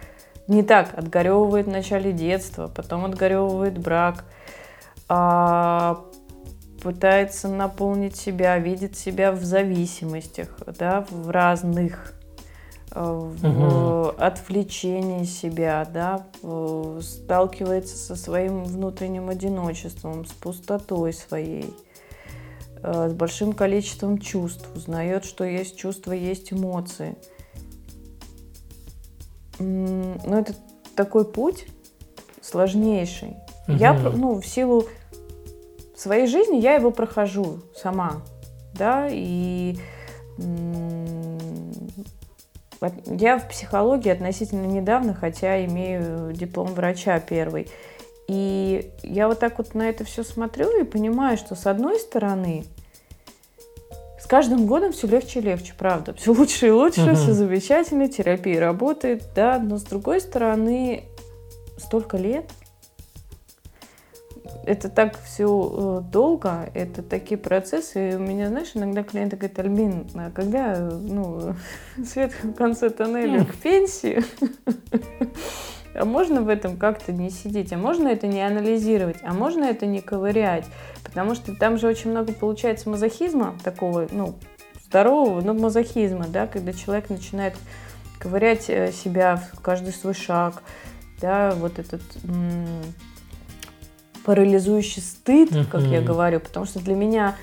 [0.48, 4.26] Не так, отгоревывает в начале детства, потом отгоревывает брак,
[5.10, 6.06] а,
[6.84, 12.14] пытается наполнить себя, видит себя в зависимостях, да, в разных,
[12.92, 14.16] в Мгм.
[14.18, 16.26] отвлечении себя, да,
[17.02, 21.74] сталкивается со своим внутренним одиночеством, с пустотой своей,
[22.82, 27.16] э, с большим количеством чувств, узнает, что есть чувства, есть эмоции.
[29.60, 30.54] М, Ну, это
[30.96, 31.68] такой путь
[32.42, 33.36] сложнейший.
[33.68, 34.02] Я, Мгм.
[34.02, 34.86] про- ну, в силу
[35.96, 38.22] своей жизни я его прохожу сама,
[38.74, 39.78] да, и
[43.06, 47.68] я в психологии относительно недавно, хотя имею диплом врача первый.
[48.28, 52.66] И я вот так вот на это все смотрю и понимаю, что с одной стороны,
[54.20, 56.14] с каждым годом все легче и легче, правда.
[56.14, 57.16] Все лучше и лучше, Мгм.
[57.16, 61.06] все замечательно, терапия работает, да, но с другой стороны,
[61.78, 62.46] столько лет,
[64.68, 68.12] это так все долго, это такие процессы.
[68.12, 71.56] И у меня, знаешь, иногда клиенты говорят, Альбин, а когда э, ну,
[72.06, 74.24] свет в конце тоннеля к пенсии?
[76.00, 77.74] А можно в этом как-то не сидеть?
[77.74, 79.18] А можно это не анализировать?
[79.24, 80.66] А можно это не ковырять?
[81.04, 84.36] Потому что там же очень много получается мазохизма такого, ну,
[84.86, 87.56] здорового, но мазохизма, да, когда человек начинает
[88.20, 90.62] ковырять э, себя в каждый свой шаг,
[91.20, 92.68] да, вот этот м,
[94.28, 97.38] парализующий стыд, как я говорю, потому что для меня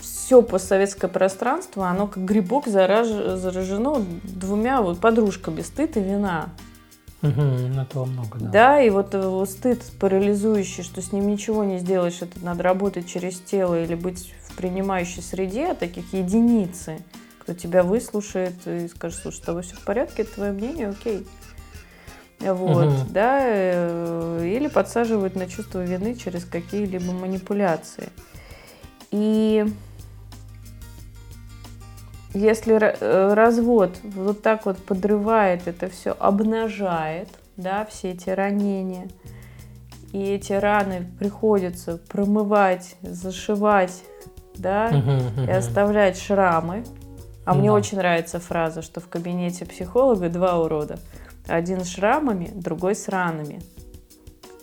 [0.00, 6.48] все постсоветское пространство, оно как грибок зараж- заражено двумя вот подружками стыд и вина.
[7.20, 7.78] Мгм.
[7.78, 8.48] Это во много, да.
[8.48, 12.62] Да, и вот э, вот стыд парализующий, что с ним ничего не сделаешь, это надо
[12.62, 16.98] работать через тело или быть в принимающей среде, а таких единицы,
[17.40, 21.26] кто тебя выслушает и скажет, слушай, с тобой все в порядке, это твое мнение, окей.
[22.40, 23.12] Вот, Мгм.
[23.12, 28.10] да, э, или подсаживают на чувство вины через какие-либо манипуляции.
[29.10, 29.64] И
[32.34, 39.08] если э, развод вот так вот подрывает это все, обнажает, да, все эти ранения,
[40.12, 44.02] и эти раны приходится промывать, зашивать,
[44.54, 44.90] да,
[45.46, 46.84] и оставлять шрамы.
[47.44, 47.74] А мне Да.
[47.74, 50.98] очень нравится фраза, что в кабинете психолога два урода.
[51.46, 53.60] Один с шрамами, другой с ранами.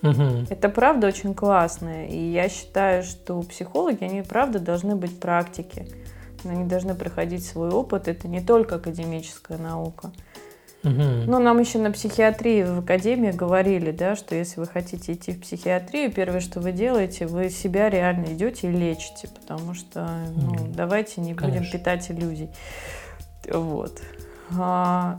[0.01, 0.47] Мгм.
[0.49, 2.05] Это правда очень классно.
[2.07, 5.87] И я считаю, что психологи, они правда должны быть практики.
[6.43, 8.09] Они должны проходить свой опыт.
[8.09, 10.11] Это не только академическая наука.
[10.83, 11.25] Мгм.
[11.27, 15.39] Ну, нам еще на психиатрии в академии говорили, да, что если вы хотите идти в
[15.39, 20.73] психиатрию, первое, что вы делаете, вы себя реально идете и лечите, потому что, ну, Мгм.
[20.73, 21.79] давайте не будем Конечно.
[21.79, 22.49] питать иллюзий.
[23.49, 24.01] Вот.
[24.59, 25.17] А,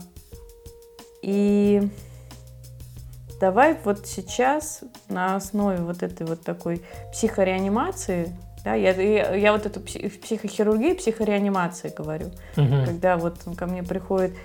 [1.25, 1.89] и
[3.39, 8.31] давай вот сейчас на основе вот этой вот такой психореанимации,
[8.63, 12.85] да, я, я, я вот эту пси- психохирургию, психореанимации говорю, Мгм.
[12.85, 14.35] когда вот ко мне приходит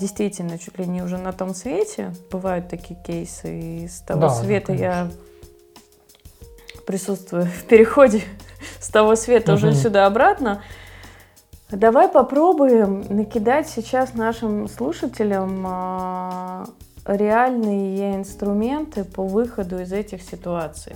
[0.00, 4.28] действительно чуть ли не уже на том свете, бывают такие кейсы, и с того Да,
[4.28, 6.84] да, света я конечно.
[6.86, 8.22] присутствую в переходе
[8.80, 9.76] с того света уже Мгм.
[9.76, 10.62] сюда обратно.
[11.76, 16.66] Давай попробуем накидать сейчас нашим слушателям а,
[17.04, 20.94] реальные инструменты по выходу из этих ситуаций.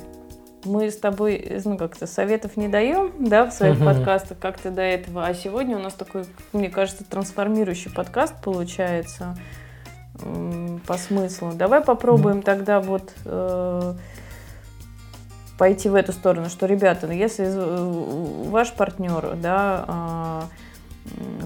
[0.65, 4.83] Мы с тобой, ну, как-то советов не даем, да, в своих подкастах, как то до
[4.83, 5.27] этого.
[5.27, 9.37] А сегодня у нас такой, мне кажется, трансформирующий подкаст получается
[10.87, 11.53] по смыслу.
[11.55, 13.95] Давай попробуем тогда вот э,
[15.59, 20.68] пойти в эту сторону, что, ребята, ну, если э, ваш партнер, да, э,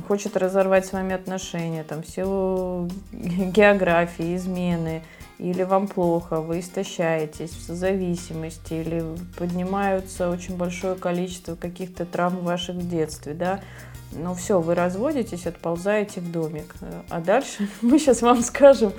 [0.09, 5.03] хочет разорвать с вами отношения, там, в силу географии, измены,
[5.39, 9.05] или вам плохо, вы истощаетесь в зависимости, или
[9.37, 13.61] поднимаются очень большое количество каких-то травм в ваших в детстве, да,
[14.13, 16.75] ну все, вы разводитесь, отползаете в домик.
[17.09, 18.93] А дальше мы сейчас вам скажем,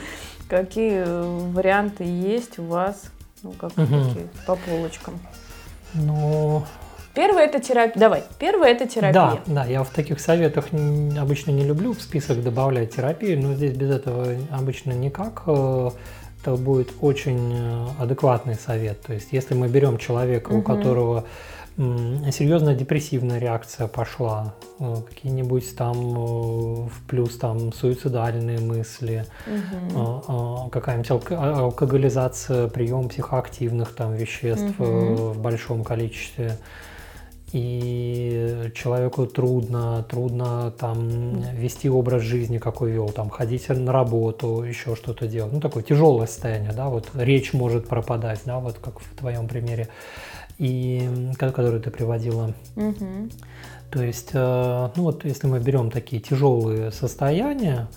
[0.49, 1.03] какие
[1.51, 3.03] варианты есть у вас,
[3.41, 3.85] ну как угу.
[3.85, 5.19] такие, по полочкам.
[5.93, 6.65] Ну,
[7.13, 7.99] Первое это терапия.
[7.99, 8.23] Давай.
[8.39, 9.13] Первое это терапия.
[9.13, 9.65] Да, да.
[9.65, 10.65] Я в таких советах
[11.19, 15.43] обычно не люблю в список добавлять терапию, но здесь без этого обычно никак.
[15.45, 15.91] Э,
[16.41, 19.01] это будет очень э, адекватный совет.
[19.01, 20.59] То есть, если мы берем человека, угу.
[20.59, 21.25] у которого
[21.75, 30.69] серьезная депрессивная реакция пошла, э, какие-нибудь там в плюс там суицидальные мысли, угу.
[30.71, 35.31] какая-нибудь а, алкоголизация, прием психоактивных там веществ угу.
[35.31, 36.57] в большом количестве
[37.53, 44.95] и человеку трудно, трудно там вести образ жизни, какой вел, там ходить на работу, еще
[44.95, 45.53] что-то делать.
[45.53, 49.87] Ну, такое тяжелое состояние, да, вот речь может пропадать, да, вот как в твоем примере,
[50.57, 52.55] и который ты приводила.
[52.75, 53.29] Угу.
[53.91, 57.87] То есть, э, ну вот если мы берем такие тяжелые состояния,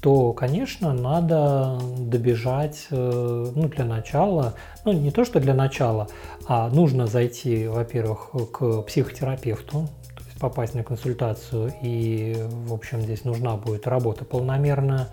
[0.00, 6.08] то, конечно, надо добежать, э, ну, для начала, ну, не то, что для начала,
[6.46, 12.34] а нужно зайти, во-первых, к психотерапевту, то есть попасть на консультацию, и,
[12.66, 15.08] в общем, здесь нужна будет работа полномерная.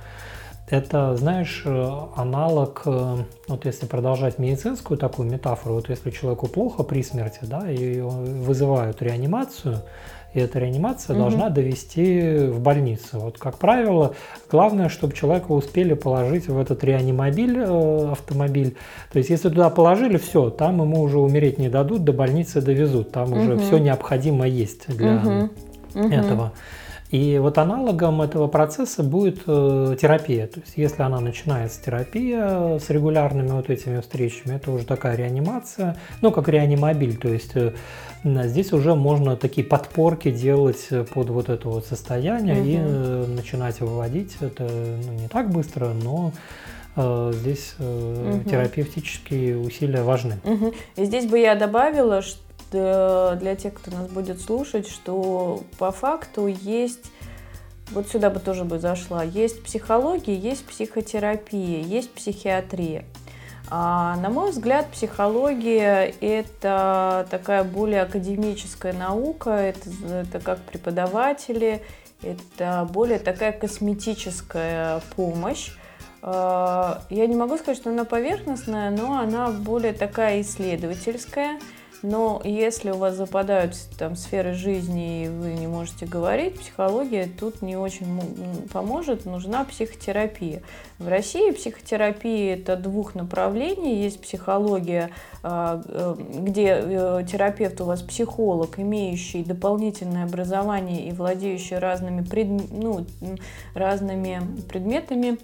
[0.69, 7.03] Это, знаешь, аналог, э, вот если продолжать медицинскую такую метафору, вот если человеку плохо при
[7.03, 9.81] смерти, да, и вызывают реанимацию,
[10.37, 11.23] и эта реанимация угу.
[11.23, 13.19] должна довести в больницу.
[13.19, 14.13] Вот, как правило,
[14.51, 18.77] главное, чтобы человека успели положить в этот реанимобиль, э, автомобиль.
[19.11, 23.11] То есть, если туда положили, все, там ему уже умереть не дадут, до больницы довезут.
[23.11, 23.41] Там угу.
[23.41, 26.07] уже все необходимо есть для угу.
[26.07, 26.53] этого.
[27.09, 30.47] И вот аналогом этого процесса будет э, терапия.
[30.47, 35.95] То есть если она начинается терапия с регулярными вот этими встречами, это уже такая реанимация,
[36.21, 37.15] ну как реанимобиль.
[37.15, 37.73] То есть э,
[38.23, 42.67] здесь уже можно такие подпорки делать под вот это вот состояние угу.
[42.67, 44.37] и э, начинать выводить.
[44.39, 46.33] Это ну, не так быстро, но
[46.95, 48.49] э, здесь э, угу.
[48.49, 50.39] терапевтические усилия важны.
[50.43, 50.73] Угу.
[50.97, 56.47] И здесь бы я добавила, что для тех, кто нас будет слушать, что по факту
[56.47, 57.11] есть
[57.91, 59.23] вот сюда бы тоже бы зашла.
[59.23, 63.05] Есть психология, есть психотерапия, есть психиатрия.
[63.69, 71.81] А, на мой взгляд, психология– это такая более академическая наука, это, это как преподаватели,
[72.21, 75.71] это более такая косметическая помощь.
[76.21, 81.59] А, я не могу сказать, что она поверхностная, но она более такая исследовательская–
[82.03, 87.61] но если у вас западают там сферы жизни и вы не можете говорить, психология тут
[87.61, 90.61] не очень поможет, нужна психотерапия.
[90.99, 94.01] В России психотерапия это двух направлений.
[94.01, 95.11] Есть психология,
[95.43, 102.47] а, э, где э, терапевт у вас психолог, имеющий дополнительное образование и владеющий разными, пред,
[102.71, 103.05] ну,
[103.73, 105.37] разными предметами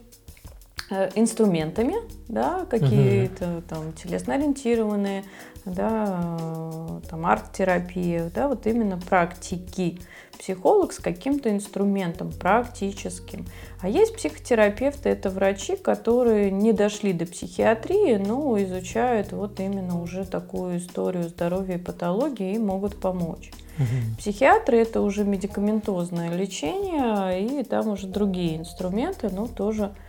[1.16, 1.96] инструментами,
[2.28, 3.62] да, какие-то uh-huh.
[3.68, 5.24] там телесно-ориентированные,
[5.66, 10.00] да, э, там арт-терапия, да, вот именно практики.
[10.38, 13.46] Психолог с каким-то инструментом практическим.
[13.80, 20.26] А есть психотерапевты, это врачи, которые не дошли до психиатрии, но изучают вот именно уже
[20.26, 23.52] такую историю здоровья и патологии и могут помочь.
[23.78, 24.18] Угу.
[24.20, 30.03] Психиатры это уже медикаментозное лечение, и там уже другие инструменты, но тоже э,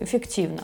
[0.00, 0.62] эффективно.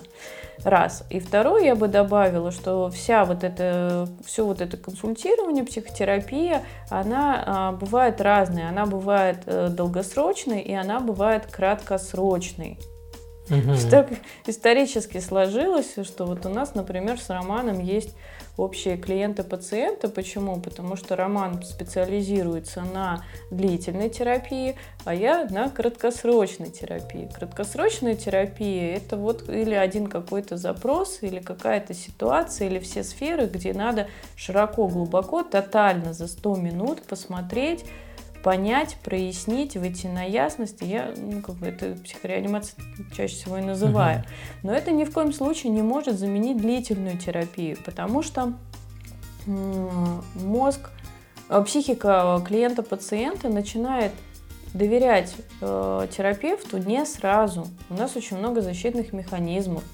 [0.64, 1.04] Раз.
[1.10, 7.42] И второе, я бы добавила, что вся вот это, все вот это консультирование, психотерапия, она
[7.44, 8.68] а, бывает разная.
[8.68, 12.78] Она бывает а, долгосрочной и она бывает краткосрочной.
[13.50, 13.90] Угу.
[13.90, 14.08] Так
[14.46, 18.14] исторически сложилось, что вот у нас, например, с Романом есть
[18.56, 20.08] общие клиенты пациента.
[20.08, 20.60] Почему?
[20.60, 27.30] Потому что Роман специализируется на длительной терапии, а я на краткосрочной терапии.
[27.34, 33.72] Краткосрочная терапия– это вот или один какой-то запрос, или какая-то ситуация, или все сферы, где
[33.72, 37.84] надо широко, глубоко, тотально за 100 минут посмотреть,
[38.42, 40.78] понять, прояснить, выйти на ясность.
[40.80, 42.82] Я, ну, как бы это психореанимация
[43.16, 44.20] чаще всего и называю.
[44.20, 44.26] Угу.
[44.64, 48.54] Но это ни в коем случае не может заменить длительную терапию, потому что
[49.46, 50.90] мозг,
[51.48, 54.12] э, психика клиента-пациента начинает
[54.74, 57.66] доверять э, терапевту не сразу.
[57.90, 59.84] У нас очень много защитных механизмов.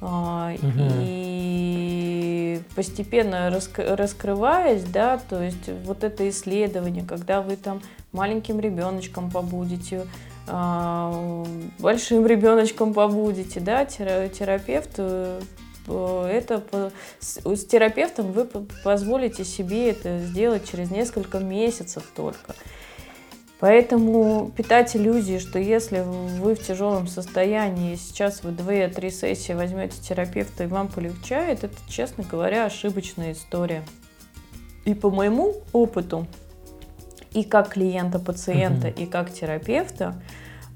[0.00, 0.84] Угу.
[1.02, 7.82] И постепенно раск- раскрываясь, да, то есть вот это исследование, когда вы там
[8.12, 10.06] маленьким ребеночком побудете,
[10.46, 11.44] э,
[11.78, 15.40] большим ребеночком побудете, да, терапевт э,
[15.86, 22.54] это с терапевтом вы позволите себе это сделать через несколько месяцев только.
[23.60, 30.64] Поэтому питать иллюзии, что если вы в тяжелом состоянии, сейчас вы 2-3 сессии возьмете терапевта
[30.64, 33.84] и вам полегчает, это, честно говоря, ошибочная история.
[34.86, 36.26] И по моему опыту,
[37.32, 39.02] и как клиента-пациента, угу.
[39.02, 40.20] и как терапевта,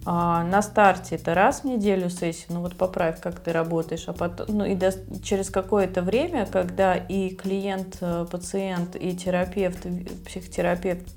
[0.05, 4.13] а, на старте это раз в неделю сессия, ну вот поправь, как ты работаешь, а
[4.13, 9.87] потом, ну и до, через какое-то время, когда и клиент, э, пациент, и терапевт,
[10.27, 11.09] психотерапевт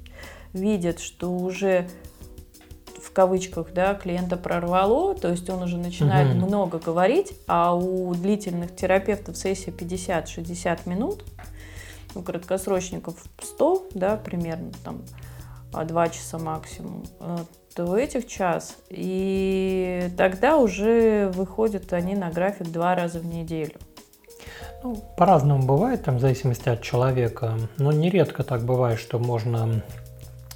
[0.53, 1.87] видят, что уже
[3.01, 6.45] в кавычках, да, клиента прорвало, то есть он уже начинает угу.
[6.45, 11.23] много говорить, а у длительных терапевтов сессия 50-60 минут,
[12.15, 15.01] у краткосрочников 100, да, примерно там
[15.71, 17.37] 2 а, часа максимум, э,
[17.75, 18.75] то этих час.
[18.89, 23.75] И тогда уже выходят они на график два раза в неделю.
[24.83, 27.57] Ну, по-разному бывает, там, в зависимости от человека.
[27.77, 29.83] Но нередко так бывает, что можно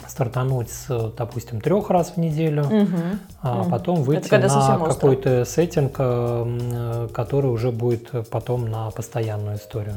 [0.07, 2.97] стартануть с, допустим, трех раз в неделю, угу.
[3.41, 9.95] а потом выйти на какой-то сеттинг, э, который уже будет потом на постоянную историю.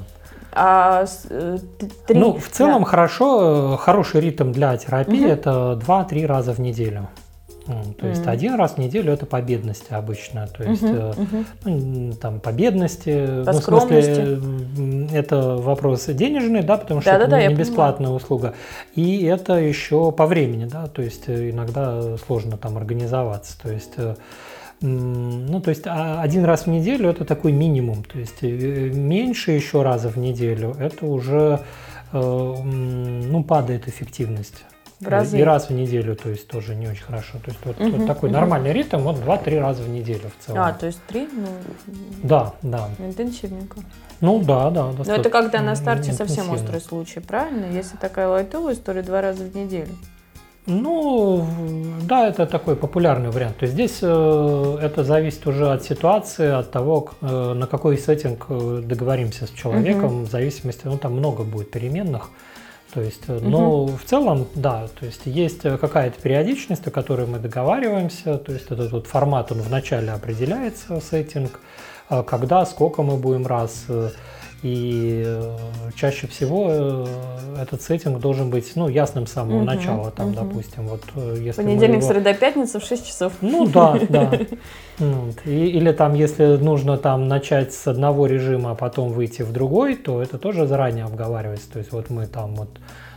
[0.53, 1.59] А, э,
[2.07, 2.19] три...
[2.19, 2.89] Ну, в целом да.
[2.89, 5.33] хорошо, хороший ритм для терапии угу.
[5.33, 7.09] это 2-3 раза в неделю.
[7.67, 8.31] То есть mm.
[8.31, 10.47] один раз в неделю это по бедности обычно.
[10.49, 11.47] То есть uh-huh, uh-huh.
[11.65, 14.39] Ну, там по бедности, по ну, в смысле,
[15.13, 18.17] это вопрос денежный, да, потому что да, это да, не бесплатная понимаю.
[18.17, 18.55] услуга.
[18.95, 23.59] И это еще по времени, да, то есть э, иногда сложно там организоваться.
[23.63, 24.15] То есть э,
[24.81, 28.05] ну, то есть а, один раз в неделю это такой минимум.
[28.05, 31.61] То есть меньше еще раза в неделю это уже
[32.13, 34.65] ну, падает эффективность.
[35.01, 35.39] В разы.
[35.39, 37.39] И раз в неделю, то есть тоже не очень хорошо.
[37.45, 38.39] То есть вот, угу, вот такой угу.
[38.39, 40.61] нормальный ритм, вот 2-3 раза в неделю в целом.
[40.61, 41.29] А, то есть 3?
[41.33, 41.49] Ну,
[42.23, 42.89] да, да.
[42.99, 43.81] Интенсивненько.
[44.21, 44.93] Ну да, да.
[45.05, 47.67] Но это когда на старте совсем острый случай, правильно?
[47.67, 49.95] Если такая лайтовая история, два раза в неделю.
[50.67, 51.47] Ну,
[52.05, 53.59] да, это такой популярный вариант.
[53.59, 58.47] То есть здесь э, это зависит уже от ситуации, от того, э, на какой сеттинг
[58.49, 60.25] э, договоримся с человеком, угу.
[60.25, 62.31] в зависимости, ну там много будет переменных.
[62.95, 63.41] То есть, угу.
[63.49, 68.67] но в целом, да, то есть есть какая-то периодичность, о которой мы договариваемся, то есть
[68.71, 71.59] этот вот формат, он вначале определяется, сеттинг,
[72.09, 74.11] а когда, сколько мы будем раз, э,
[74.65, 75.57] и э,
[75.95, 77.07] чаще всего э,
[77.61, 80.11] этот сеттинг должен быть ну, ясным с самого угу, начала.
[80.11, 80.37] Там, угу.
[80.37, 81.03] допустим, вот
[81.39, 81.63] если.
[81.63, 82.09] Понедельник, его...
[82.09, 83.35] среда, пятница в 6 часов.
[83.43, 84.33] Ну да, да.
[85.45, 89.97] И, или там, если нужно там начать с одного режима, а потом выйти в другой,
[89.97, 91.71] то это тоже заранее обговаривается.
[91.71, 92.71] То есть вот мы там вот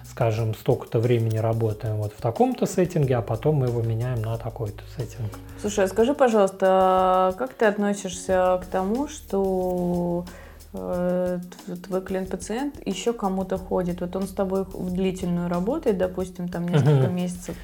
[0.10, 4.82] скажем, столько-то времени работаем вот в таком-то сеттинге, а потом мы его меняем на такой-то
[4.98, 5.30] сеттинг.
[5.62, 13.14] Слушай, а скажи, пожалуйста, а как ты относишься к тому, что э, твой клиент-пациент еще
[13.14, 17.14] кому-то ходит, вот он с тобой в длительную работает, допустим, там несколько uh-huh.
[17.14, 17.56] месяцев,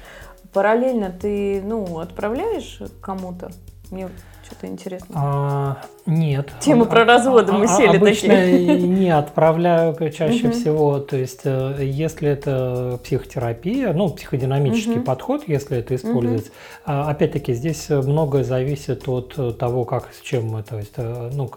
[0.52, 3.50] параллельно ты, ну, отправляешь кому-то?
[3.90, 4.08] Мне
[4.44, 5.14] что-то интересно.
[5.14, 6.50] А, нет.
[6.60, 8.82] Тему про разводы мы а, сели обычно такие.
[8.82, 10.98] не отправляю чаще всего.
[10.98, 16.50] То есть, э, если это психотерапия, ну, психодинамический подход, если это использовать,
[16.84, 21.50] а, опять-таки, здесь многое зависит от того, как, с чем мы, то есть, э, ну,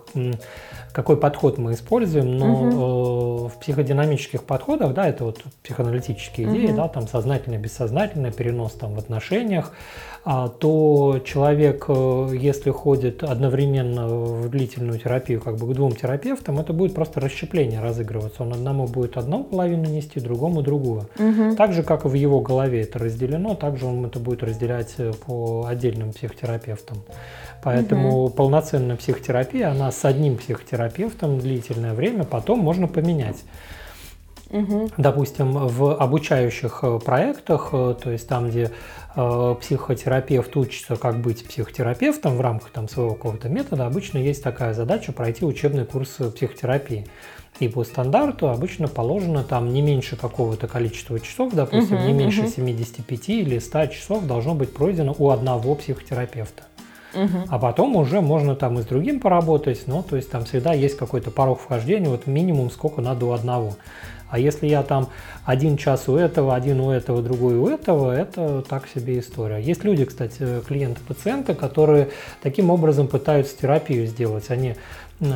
[0.98, 7.08] какой подход мы используем, но в психодинамических подходах, да, это вот психоаналитические идеи, да, там
[7.08, 9.74] сознательное, бессознательное, перенос там в отношениях,
[10.30, 16.60] а, то человек, э, если ходит одновременно в длительную терапию как бы к двум терапевтам,
[16.60, 18.42] это будет просто расщепление разыгрываться.
[18.44, 21.08] Он одному будет одну половину нести, другому другую.
[21.18, 21.56] Угу.
[21.56, 25.14] Так же, как и в его голове это разделено, также он это будет разделять э,
[25.28, 26.98] по отдельным психотерапевтам.
[27.64, 28.30] Поэтому угу.
[28.30, 33.44] полноценная психотерапия, она с одним психотерапевтом длительное время, потом можно поменять.
[34.50, 34.92] Угу.
[34.98, 38.72] Допустим, в обучающих э, проектах, то есть там, где
[39.20, 44.76] Э, психотерапевт учится, как быть психотерапевтом в рамках там, своего какого-то метода, обычно есть такая
[44.76, 47.08] задача пройти учебный курс психотерапии.
[47.60, 52.44] И по стандарту обычно положено там не меньше какого-то количества часов, допустим, Мгм, не меньше
[52.44, 52.52] мгм.
[52.52, 56.62] 75 или 100 часов должно быть пройдено у одного психотерапевта.
[57.14, 57.46] Мгм.
[57.50, 60.98] А потом уже можно там и с другим поработать, но то есть там всегда есть
[60.98, 63.76] какой-то порог вхождения, вот минимум сколько надо у одного.
[64.30, 65.08] А если я там
[65.46, 69.62] один час у этого, один у этого, другой у этого, это так себе история.
[69.62, 72.10] Есть люди, кстати, клиенты-пациенты, которые
[72.42, 74.50] таким образом пытаются терапию сделать.
[74.50, 74.76] Они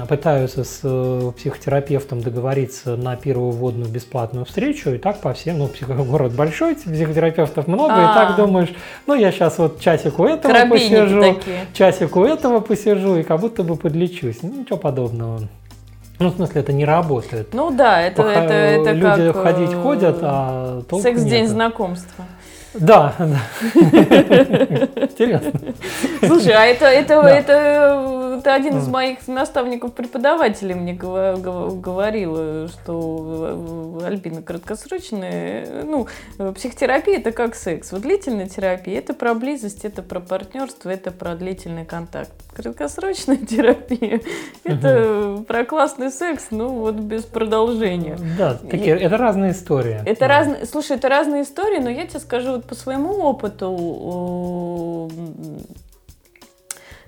[0.07, 5.69] пытаются с э, психотерапевтом договориться на первую вводную бесплатную встречу, и так по всем, ну,
[6.05, 8.13] город большой, психотерапевтов много, и А.
[8.13, 8.69] так думаешь,
[9.07, 11.65] ну, я сейчас вот часик у этого Коробейники посижу, такие.
[11.73, 14.43] часик у этого посижу и как будто бы подлечусь.
[14.43, 15.47] Ну, Ничего подобного.
[16.21, 17.53] Ну, в смысле, это не работает.
[17.53, 19.43] Ну да, это, Пока это, это люди как...
[19.43, 22.25] ходить э, ходят, а толку Секс-день знакомства.
[22.73, 23.41] Да, да.
[23.73, 25.51] Интересно.
[26.25, 27.29] Слушай, а это, это, Да.
[27.29, 36.07] это, это один из моих наставников-преподавателей мне говорил, что Альбина краткосрочная, ну,
[36.55, 37.91] психотерапия это как секс.
[37.91, 42.31] Вот длительная терапия это про близость, это про партнерство, это про длительный контакт.
[42.53, 44.21] Краткосрочная терапия
[44.63, 48.17] это про классный секс, ну вот без продолжения.
[48.37, 50.01] Да, такие, это разные истории.
[50.05, 50.27] Это Да.
[50.27, 55.09] разные, слушай, это разные истории, но я тебе скажу вот по своему опыту,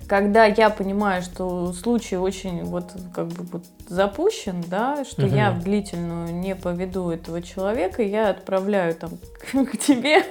[0.06, 5.36] когда я понимаю, что случай очень вот как бы вот запущен, да, что Мгм.
[5.36, 9.10] я в длительную не поведу этого человека, я отправляю там
[9.66, 10.22] к тебе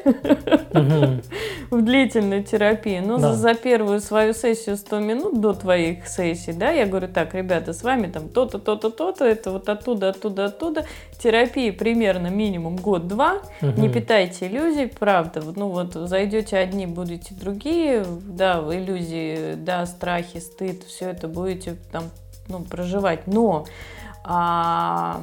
[0.73, 1.21] Мгм.
[1.71, 3.03] в длительную терапию.
[3.05, 3.33] Но Да.
[3.33, 7.73] за, за первую свою сессию 100 минут до твоих сессий, да, я говорю, так, ребята,
[7.73, 10.85] с вами там то-то, то-то, то-то, это вот оттуда, оттуда, оттуда.
[11.21, 13.41] Терапии примерно минимум год-два.
[13.61, 13.91] Не Мгм.
[13.93, 15.41] питайте иллюзий, правда.
[15.55, 22.03] Ну вот зайдете одни, будете другие, да, иллюзии, да, страхи, стыд, все это будете там
[22.47, 23.27] ну, проживать.
[23.27, 23.65] Но
[24.25, 25.21] а,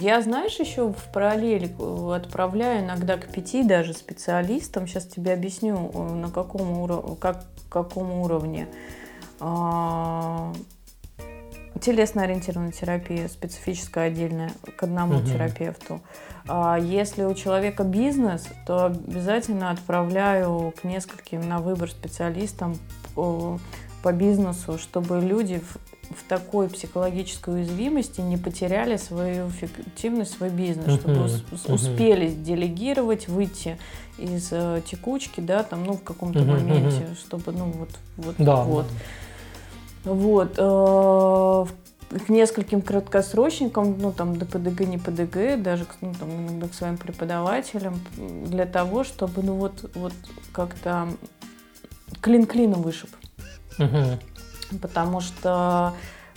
[0.00, 4.86] я, знаешь, еще в параллель э, отправляю иногда к пяти даже специалистам.
[4.88, 8.68] Сейчас тебе объясню, э, на каком, уро- как, каком уровне.
[9.40, 10.52] А,
[11.78, 15.26] Телесно-ориентированная терапия, специфическая отдельная, к одному Мгм.
[15.26, 16.00] терапевту.
[16.48, 22.78] А если у человека бизнес, то обязательно отправляю к нескольким на выбор специалистам
[23.14, 23.60] по,
[24.02, 25.60] по бизнесу, чтобы люди
[26.10, 31.28] в, такой психологической уязвимости не потеряли свою эффективность, свой бизнес, чтобы
[31.68, 33.78] успели делегировать, выйти
[34.18, 38.86] из э, текучки, да, там, ну, в каком-то моменте, чтобы, ну, вот, вот, Да, вот.
[40.04, 40.54] Вот.
[40.56, 46.74] э, К нескольким краткосрочникам, ну там ДПДГ, не ПДГ, даже к, ну, там, иногда к
[46.74, 50.14] своим преподавателям, для того, чтобы, ну вот, вот
[50.52, 51.08] как-то
[52.20, 53.10] клин клином вышиб.
[53.78, 54.18] Мгм.
[54.80, 55.94] Потому что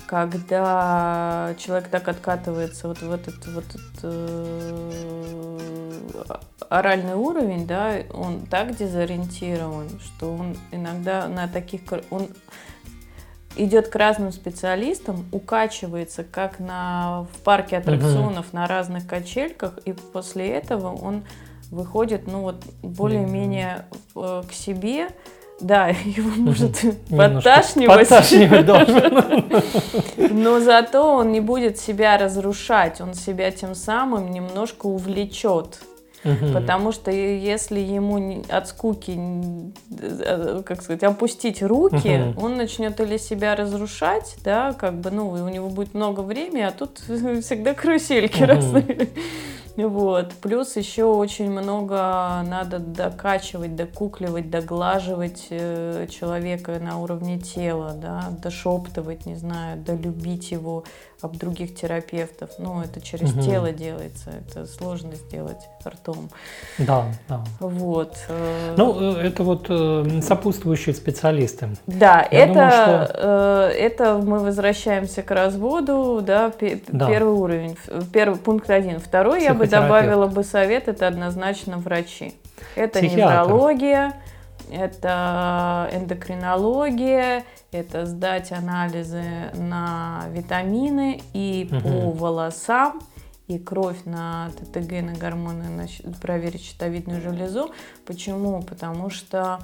[0.08, 5.60] когда человек так откатывается вот в этот вот этот, э,
[6.70, 12.30] оральный уровень, да, он так дезориентирован, что он иногда на таких он
[13.56, 20.50] идет к разным специалистам, укачивается как на в парке аттракционов на разных качельках, и после
[20.50, 21.24] этого он
[21.70, 25.10] выходит, ну вот более-менее э, к себе.
[25.60, 26.80] Да, его может
[27.10, 28.10] подташнивать.
[28.10, 29.44] Подташнивать должен.
[30.44, 35.80] Но зато он не будет себя разрушать, он себя тем самым немножко увлечет.
[36.54, 43.16] Потому что если ему от скуки, н- э, как сказать, опустить руки, он начнет или
[43.16, 48.44] себя разрушать, да, как бы, ну, у него будет много времени, а тут всегда карусельки
[48.44, 49.08] разные.
[49.88, 50.34] Вот.
[50.42, 51.96] Плюс еще очень много
[52.48, 60.84] надо докачивать, докукливать, доглаживать э, человека на уровне тела, да, дошептывать, не знаю, долюбить его
[61.22, 62.50] об других терапевтов.
[62.60, 63.44] Ну, это через Мгм.
[63.44, 66.30] тело делается, это сложно сделать ртом.
[66.78, 67.44] Да, да.
[67.60, 68.16] Вот.
[68.30, 69.68] э, Ну, э, это вот
[70.24, 71.70] сопутствующие специалисты.
[71.88, 72.72] да, я это, думаю,
[73.08, 76.54] что- это мы возвращаемся к разводу, да,
[76.88, 77.08] Да.
[77.08, 77.78] первый уровень,
[78.14, 79.00] первый пункт один.
[79.02, 79.69] Второй я бы.
[79.70, 82.36] Добавила бы совет, это однозначно врачи.
[82.76, 83.18] Это Психиатр.
[83.48, 84.14] неврология,
[84.72, 91.82] это эндокринология, это сдать анализы на витамины и Мгм.
[91.82, 93.02] по волосам,
[93.48, 95.88] и кровь на ТТГ, на гормоны, на
[96.22, 97.72] проверить щитовидную железу.
[98.06, 98.62] Почему?
[98.62, 99.60] Потому что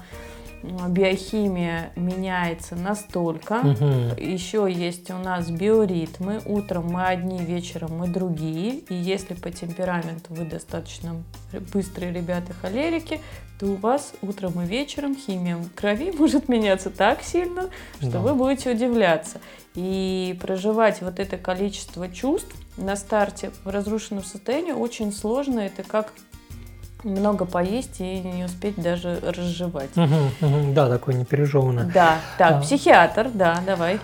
[0.88, 3.56] биохимия меняется настолько.
[3.62, 4.16] Мгм.
[4.18, 6.40] Еще есть у нас биоритмы.
[6.46, 8.80] Утром мы одни, вечером мы другие.
[8.88, 11.16] И если по темпераменту вы достаточно
[11.72, 13.20] быстрые ребята холерики,
[13.58, 18.18] то у вас утром и вечером химия крови может меняться так сильно, что Да.
[18.20, 19.40] вы будете удивляться.
[19.74, 25.60] И проживать вот это количество чувств на старте в разрушенном состоянии очень сложно.
[25.60, 26.12] Это как
[27.06, 29.90] много поесть и не успеть даже разжевать.
[29.96, 31.84] Угу, угу, да, такое непережеванное.
[31.92, 32.60] Да, так, а.
[32.60, 34.00] психиатр, да, давай.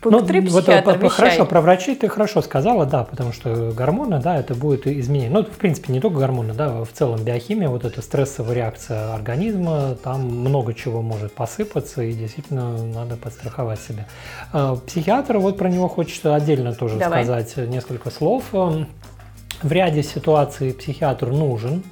[0.00, 1.08] Пункт ну, вот, вещай.
[1.08, 5.30] Хорошо, про врачей ты хорошо сказала, да, потому что гормоны, да, это будет изменение.
[5.30, 9.96] Ну, в принципе, не только гормоны, да, в целом биохимия, вот эта стрессовая реакция организма,
[10.02, 14.06] там много чего может посыпаться, и действительно надо подстраховать себя.
[14.52, 17.24] А, психиатр, вот про него хочется отдельно тоже Давай.
[17.24, 18.44] сказать несколько слов.
[18.52, 21.82] В ряде ситуаций психиатр нужен,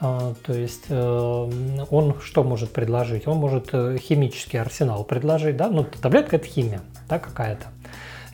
[0.00, 3.26] то есть э, он что может предложить?
[3.26, 7.66] Он может э, химический арсенал предложить, да, ну таблетка это химия, да, какая-то.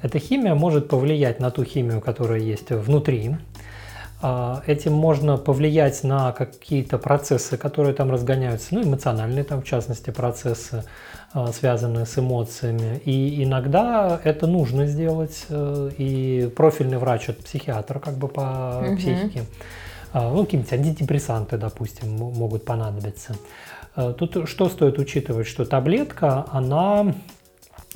[0.03, 3.37] Эта химия может повлиять на ту химию, которая есть внутри.
[4.25, 10.11] А, этим можно повлиять на какие-то процессы, которые там разгоняются, ну, эмоциональные там, в частности,
[10.11, 10.85] процессы,
[11.33, 13.01] а, связанные с эмоциями.
[13.05, 18.97] И иногда это нужно сделать, э, и профильный врач, это психиатр как бы по угу.
[18.97, 19.45] психике, а,
[20.15, 23.37] ну, какие-нибудь антидепрессанты, допустим, могут понадобиться.
[23.95, 27.15] А, тут что стоит учитывать, что таблетка, она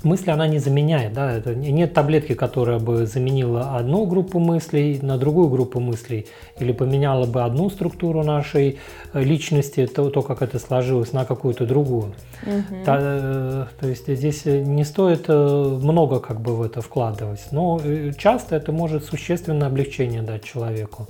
[0.02, 5.18] мысли она не заменяет, да, это нет таблетки, которая бы заменила одну группу мыслей на
[5.18, 6.26] другую группу мыслей
[6.58, 8.78] или поменяла бы одну структуру нашей
[9.12, 12.14] э, личности, то, то как это сложилось, на какую-то другую.
[12.42, 12.84] Угу.
[12.84, 17.80] То, э, то есть здесь не стоит э, много как бы в это вкладывать, но
[18.18, 21.08] часто это может существенное облегчение дать человеку.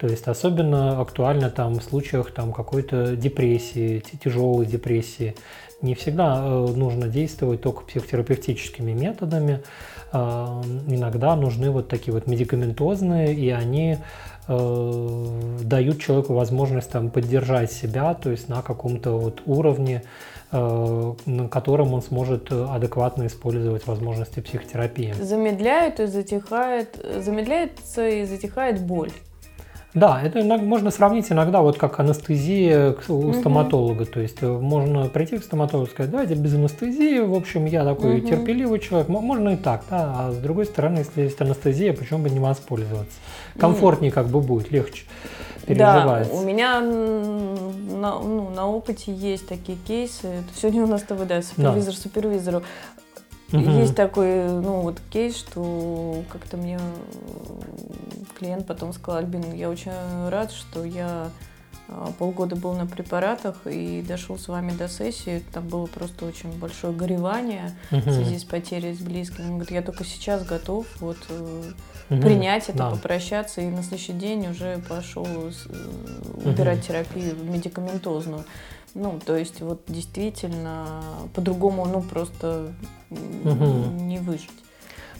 [0.00, 5.34] То есть особенно актуально там в случаях там какой-то депрессии, тяжелой депрессии.
[5.82, 9.60] Не всегда э, нужно действовать только психотерапевтическими методами.
[10.14, 13.98] Э, иногда нужны вот такие вот медикаментозные, и они
[14.48, 20.02] э, дают человеку возможность там поддержать себя, то есть на каком-то вот уровне,
[20.52, 25.12] на котором он сможет адекватно использовать возможности психотерапии.
[25.20, 29.12] Замедляет и затихает, замедляется и затихает боль.
[29.92, 34.04] Да, это можно сравнить иногда вот как анестезия у стоматолога.
[34.04, 37.84] То есть э, можно прийти к стоматологу и сказать, давайте без анестезии, в общем, я
[37.84, 38.28] такой угу.
[38.28, 39.08] терпеливый человек.
[39.08, 40.14] Можно и так, да.
[40.16, 43.18] А с другой стороны, если есть анестезия, почему бы не воспользоваться?
[43.58, 45.04] Комфортнее как бы будет, легче
[45.66, 46.28] переживать.
[46.28, 50.42] Да, у меня на, ну, на опыте есть такие кейсы.
[50.54, 52.00] Сегодня у нас ТВД, супервизор да.
[52.00, 52.62] супервизору.
[53.52, 53.70] Угу.
[53.80, 56.78] Есть такой, ну, вот кейс, что как-то мне
[58.38, 59.92] клиент потом сказал, Альбин, я очень
[60.28, 61.30] рад, что я
[61.92, 65.42] а, полгода был на препаратах и дошел с вами до сессии.
[65.52, 68.00] Там было просто очень большое горевание угу.
[68.00, 69.44] в связи с потерей с близким.
[69.44, 72.20] Он говорит, я только сейчас готов вот угу.
[72.20, 72.90] принять это, да.
[72.90, 75.50] попрощаться, и на следующий день уже пошел э,
[76.44, 76.86] убирать угу.
[76.86, 78.44] терапию медикаментозную.
[78.94, 81.02] Ну, то есть вот действительно
[81.34, 82.72] по-другому, ну, просто
[83.10, 83.64] угу.
[84.00, 84.50] не выжить.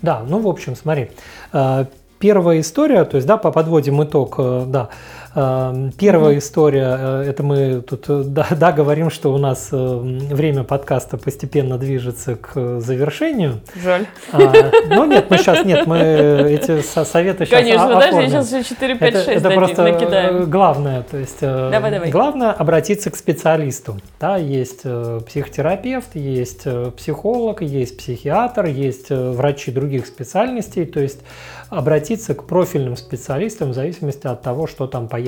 [0.03, 1.11] Да, ну, в общем, смотри,
[1.53, 1.85] э,
[2.19, 4.89] первая история, то есть, да, подводим итог, э, да,
[5.33, 10.65] первая история, э, это мы тут э, да, да, говорим, что у нас э, время
[10.65, 13.61] подкаста постепенно движется к завершению.
[13.81, 14.07] Жаль.
[14.33, 14.41] А,
[14.89, 18.29] ну нет, мы сейчас нет, мы эти советы сейчас Конечно, оформим.
[18.29, 20.51] даже сейчас еще 4, 5, 6 это, это просто накидаем.
[20.51, 22.11] главное, то есть давай, давай.
[22.11, 23.99] главное обратиться к специалисту.
[24.19, 26.67] Да, есть психотерапевт, есть
[26.97, 31.21] психолог, есть психиатр, есть врачи других специальностей, то есть
[31.69, 35.20] обратиться к профильным специалистам в зависимости от того, что там поехало.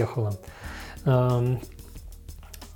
[1.05, 1.61] Эм,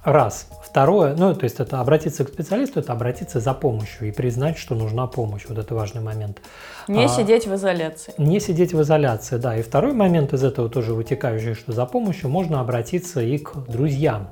[0.04, 0.48] раз.
[0.62, 4.74] Второе, ну, то есть это обратиться к специалисту, это обратиться за помощью и признать, что
[4.74, 5.44] нужна помощь.
[5.48, 6.40] Вот это важный момент.
[6.86, 8.14] Не а, сидеть в изоляции.
[8.18, 9.56] Не сидеть в изоляции, да.
[9.56, 14.28] И второй момент из этого тоже вытекающий, что за помощью можно обратиться и к друзьям.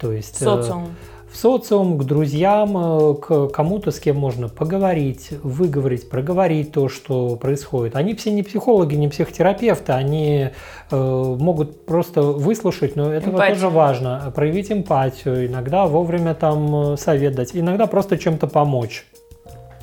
[0.00, 0.38] То есть...
[0.38, 0.84] Социум.
[0.84, 6.88] Э, в социум, к друзьям, э, к кому-то, с кем можно поговорить, выговорить, проговорить то,
[6.88, 7.96] что происходит.
[7.96, 10.50] Они все не психологи, не психотерапевты, они
[10.90, 17.34] э, могут просто выслушать, но это тоже важно, проявить эмпатию, иногда вовремя там э, совет
[17.34, 19.04] дать, иногда просто чем-то помочь.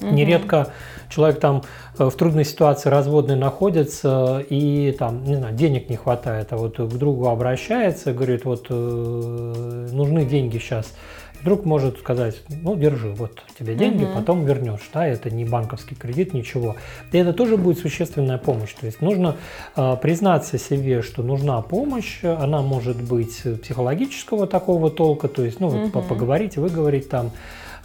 [0.02, 0.10] Угу.
[0.10, 0.70] Нередко
[1.10, 1.64] человек там
[2.00, 6.78] э, в трудной ситуации разводной находится и там, не знаю, денег не хватает, а вот
[6.78, 10.94] к другу обращается, говорит, вот нужны деньги сейчас
[11.44, 14.14] Друг может сказать, ну, держи, вот тебе деньги, угу.
[14.16, 16.76] потом вернешь, да, это не банковский кредит, ничего.
[17.12, 18.74] И это тоже будет существенная помощь.
[18.74, 19.38] То есть нужно
[19.76, 25.68] э, признаться себе, что нужна помощь, она может быть психологического такого толка, то есть, ну,
[25.68, 26.02] угу.
[26.02, 27.32] поговорить, выговорить там,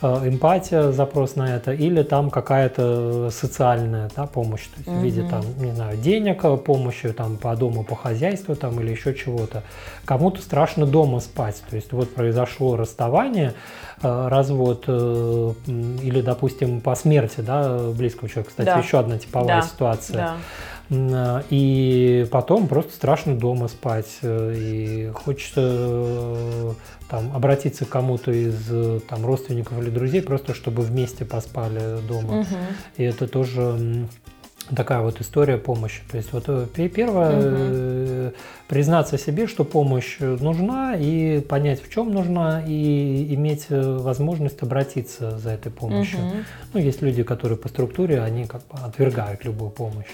[0.02, 4.98] эмпатия, запрос на это, или там какая-то социальная да, помощь, то есть угу.
[4.98, 8.90] в виде там, не знаю, денег, э, помощи там по дому, по хозяйству там или
[8.90, 9.62] еще чего-то.
[10.04, 13.54] Кому-то страшно дома спать, то есть вот произошло расставание,
[14.02, 18.78] э, развод или, допустим, по смерти да, близкого человека, кстати, да.
[18.78, 19.66] еще одна типовая да.
[19.66, 20.16] ситуация.
[20.16, 20.36] Да
[20.90, 26.74] и потом просто страшно дома спать, и хочется
[27.08, 32.40] там, обратиться к кому-то из там, родственников или друзей, просто чтобы вместе поспали дома.
[32.40, 32.56] Угу.
[32.98, 34.06] И это тоже
[34.74, 36.02] такая вот история помощи.
[36.10, 38.34] То есть вот э, первое угу.
[38.68, 45.38] признаться себе, что помощь нужна, и понять, в чем нужна, и иметь э, возможность обратиться
[45.38, 46.18] за этой помощью.
[46.18, 46.34] Угу.
[46.74, 50.06] Ну, есть люди, которые по структуре, они как бы отвергают любую помощь.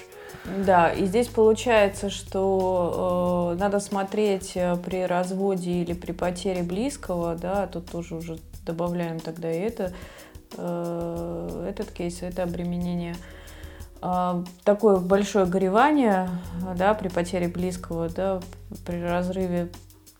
[0.45, 7.35] Да, и здесь получается, что э, надо смотреть э, при разводе или при потере близкого,
[7.35, 9.93] да, тут тоже уже добавляем тогда и это,
[10.57, 13.15] э, этот кейс, это обременение.
[14.01, 16.29] Э, такое большое горевание,
[16.75, 18.41] да, при потере близкого, да,
[18.85, 19.69] при разрыве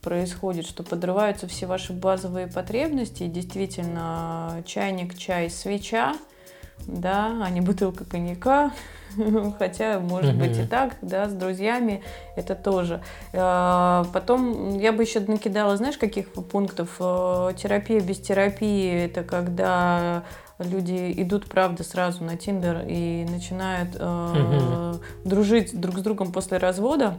[0.01, 6.15] происходит, что подрываются все ваши базовые потребности, действительно, чайник, чай, свеча,
[6.88, 8.71] да, а не бутылка коньяка,
[9.59, 12.01] хотя, может быть, и так, да, с друзьями
[12.36, 13.01] это тоже.
[13.34, 16.95] А, потом я бы еще накидала, знаешь, каких пунктов?
[16.99, 20.24] А, терапия без терапии– это когда
[20.59, 24.93] люди идут, правда, сразу на Тиндер и начинают э,
[25.26, 27.18] дружить друг с другом после развода.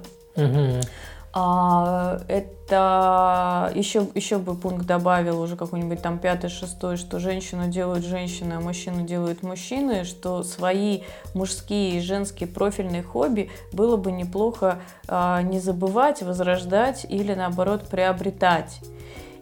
[1.37, 8.05] А, это еще, еще бы пункт добавил уже какой-нибудь там пятый, шестой, что женщину делают
[8.05, 11.01] женщины, а мужчину делают мужчины, что свои
[11.35, 14.79] мужские и женские профильные хобби было бы неплохо
[15.09, 18.79] а, не забывать, возрождать или наоборот приобретать.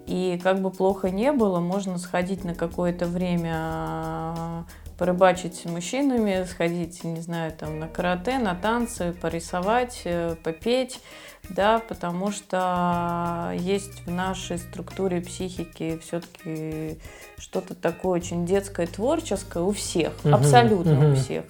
[0.06, 4.64] И как бы плохо не было, можно сходить на какое-то время а,
[4.96, 11.00] порыбачить с мужчинами, сходить, не знаю, там на карате, на танцы, порисовать, э, попеть,
[11.48, 16.98] да, потому что есть в нашей структуре психики все-таки
[17.36, 21.12] что-то такое очень детское, творческое у всех, угу, абсолютно угу.
[21.12, 21.44] у всех.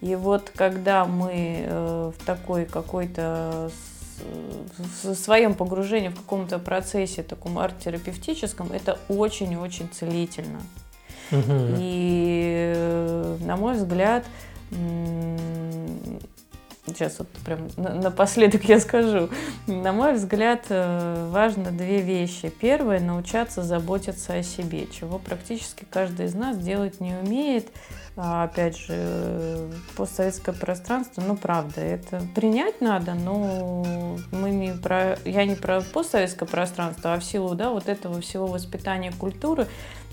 [0.00, 3.70] И вот когда мы э, в такой какой-то
[5.02, 10.60] в своем погружении в каком-то процессе таком арт-терапевтическом, это очень-очень целительно.
[11.30, 11.76] Угу.
[11.78, 14.24] И, э, на мой взгляд,
[16.88, 19.28] сейчас вот прям напоследок я скажу.
[19.66, 22.48] На мой взгляд, э, важно две вещи.
[22.48, 27.68] Первое– научаться заботиться о себе, чего практически каждый из нас делать не умеет.
[28.20, 35.44] А, опять же, постсоветское пространство, ну, правда, это принять надо, но мы не про, я
[35.44, 39.68] не про постсоветское пространство, а в силу, да, вот этого всего воспитания культуры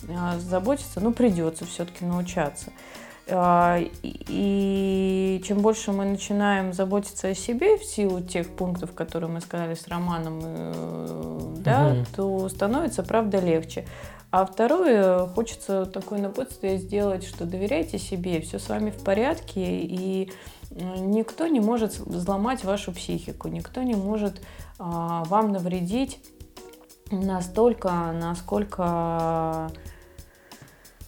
[0.07, 2.71] а, заботиться, ну, придется все-таки научаться.
[3.27, 9.41] А, и чем больше мы начинаем заботиться о себе в силу тех пунктов, которые мы
[9.41, 12.05] сказали с Романом, э, да, угу.
[12.15, 13.85] то становится, правда, легче.
[14.29, 20.31] А второе, хочется такое напутствие сделать, что доверяйте себе, все с вами в порядке, и
[20.71, 24.41] никто не может взломать вашу психику, никто не может
[24.77, 26.19] а, вам навредить
[27.11, 29.71] настолько, насколько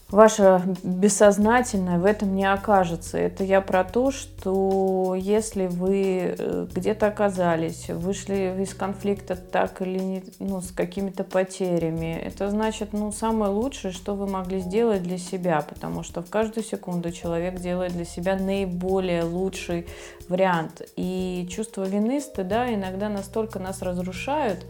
[0.10, 3.18] ваше бессознательное в этом не окажется.
[3.18, 10.00] Это я про то, что если вы э, где-то оказались, вышли из конфликта так или
[10.00, 15.18] не, ну, с какими-то потерями, это значит, ну, самое лучшее, что вы могли сделать для
[15.18, 19.88] себя, потому что в каждую секунду человек делает для себя наиболее лучший
[20.30, 20.82] вариант.
[20.96, 24.66] И чувство вины, стыда иногда настолько нас разрушают,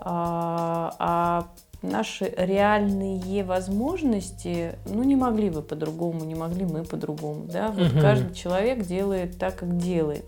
[0.00, 1.46] а, а
[1.84, 8.00] наши реальные возможности, ну, не могли вы по-другому, не могли мы по-другому, да, вот угу.
[8.00, 10.24] каждый человек делает так, как делает.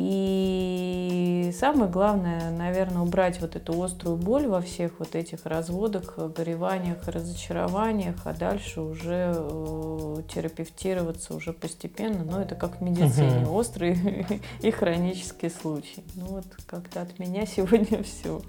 [0.00, 7.08] И самое главное, наверное, убрать вот эту острую боль во всех вот этих разводах, гореваниях,
[7.08, 12.22] разочарованиях, а дальше уже э, терапевтироваться уже постепенно.
[12.22, 13.56] Но это как в медицине, угу.
[13.56, 14.24] острые
[14.60, 16.04] и хронические случаи.
[16.14, 18.40] Ну вот как-то от меня сегодня все.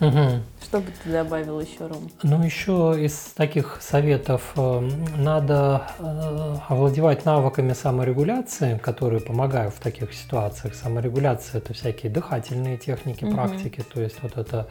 [0.00, 0.42] Угу.
[0.62, 2.10] Что бы ты добавил еще, Ром?
[2.22, 10.12] Ну, еще из таких советов э, надо э, овладевать навыками саморегуляции, которые помогают в таких
[10.12, 10.74] ситуациях.
[10.74, 13.34] Саморегуляция– это всякие дыхательные техники, угу.
[13.34, 14.66] практики, то есть вот это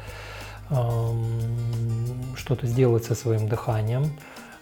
[0.70, 4.18] эм, что-то сделать со своим дыханием,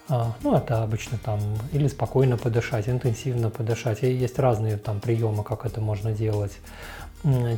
[0.09, 1.39] А, ну, это обычно там
[1.71, 4.03] или спокойно подышать, интенсивно подышать.
[4.03, 6.51] И есть разные там приемы, как это можно делать.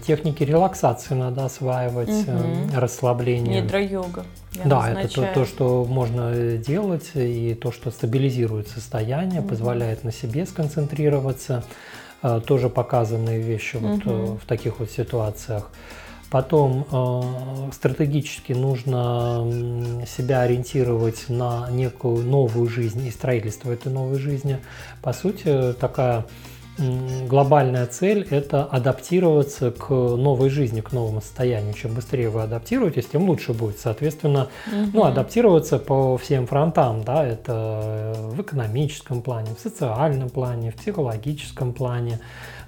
[0.05, 2.76] Техники релаксации надо осваивать, угу.
[2.76, 3.61] расслабление.
[3.61, 4.26] Нидра-йога.
[4.66, 9.49] Да, это то, то, что можно делать, и то, что стабилизирует состояние, угу.
[9.49, 11.64] позволяет на себе сконцентрироваться.
[12.45, 13.88] Тоже показанные вещи угу.
[13.88, 15.70] вот э, в таких вот ситуациях.
[16.30, 19.45] Потом э, стратегически нужно
[20.07, 24.59] себя ориентировать на некую новую жизнь и строительство этой новой жизни.
[25.01, 26.26] По сути, такая
[26.78, 31.74] глобальная цель– это адаптироваться к новой жизни, к новому состоянию.
[31.74, 33.80] Чем быстрее вы адаптируетесь, тем лучше будет.
[33.80, 34.89] Соответственно, угу.
[34.93, 41.74] ну, адаптироваться по всем фронтам, да, это в экономическом плане, в социальном плане, в психологическом
[41.74, 42.19] плане.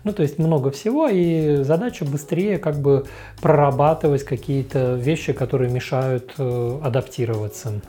[0.03, 3.06] Ну, то есть много всего, и задача быстрее как бы
[3.41, 7.82] прорабатывать какие-то вещи, которые мешают э, адаптироваться.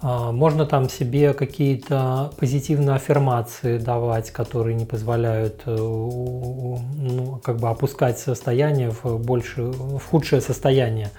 [0.00, 7.68] А, можно там себе какие-то позитивные аффирмации давать, которые не позволяют э, ну, как бы
[7.68, 11.10] опускать состояние в, больше, в худшее состояние.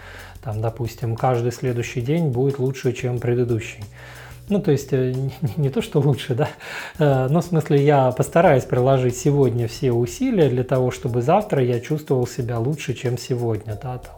[0.41, 3.83] Там, допустим, каждый следующий день будет лучше, чем предыдущий.
[4.47, 5.13] Ну, то есть э,
[5.57, 6.49] не, то, что лучше, да,
[6.99, 11.81] э, но в смысле я постараюсь приложить сегодня все усилия для того, чтобы завтра я
[11.81, 14.15] чувствовал себя лучше, чем сегодня, да, там,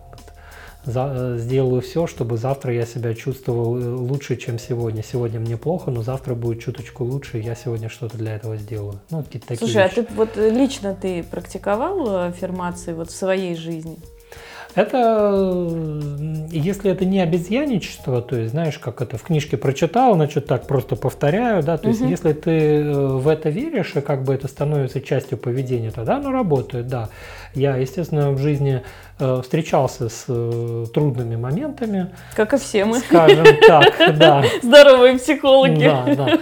[0.85, 5.03] за, э, сделаю все, чтобы завтра я себя чувствовал лучше, чем сегодня.
[5.03, 8.99] Сегодня мне плохо, но завтра будет чуточку лучше, и я сегодня что-то для этого сделаю.
[9.09, 9.99] Ну, какие-то такие Слушай, вещи.
[9.99, 13.97] а ты вот лично ты практиковал аффирмации вот в своей жизни?
[14.73, 15.59] Это,
[16.49, 20.95] если это не обезьяничество, то есть, знаешь, как это в книжке прочитал, значит, так просто
[20.95, 22.09] повторяю, да, то есть, угу.
[22.09, 26.31] если ты э, в это веришь, и как бы это становится частью поведения, тогда оно
[26.31, 27.09] работает, да.
[27.53, 28.81] Я, естественно, в жизни
[29.23, 32.09] Э, встречался с э, трудными моментами.
[32.35, 32.97] Как и все мы.
[32.97, 34.43] Скажем так, да.
[34.63, 35.83] Здоровые психологи.
[35.83, 36.39] Да, да.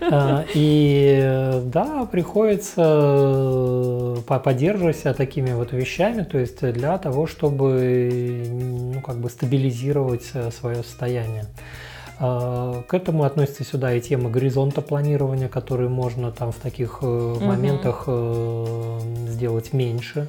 [0.00, 2.84] Э, и да, приходится
[4.28, 8.46] поддерживать себя такими вот вещами, то есть для того, чтобы
[8.94, 11.46] ну, как бы стабилизировать свое состояние.
[12.20, 17.40] К этому относится сюда и тема горизонта планирования, который можно там в таких угу.
[17.40, 18.06] моментах
[19.26, 20.28] сделать меньше.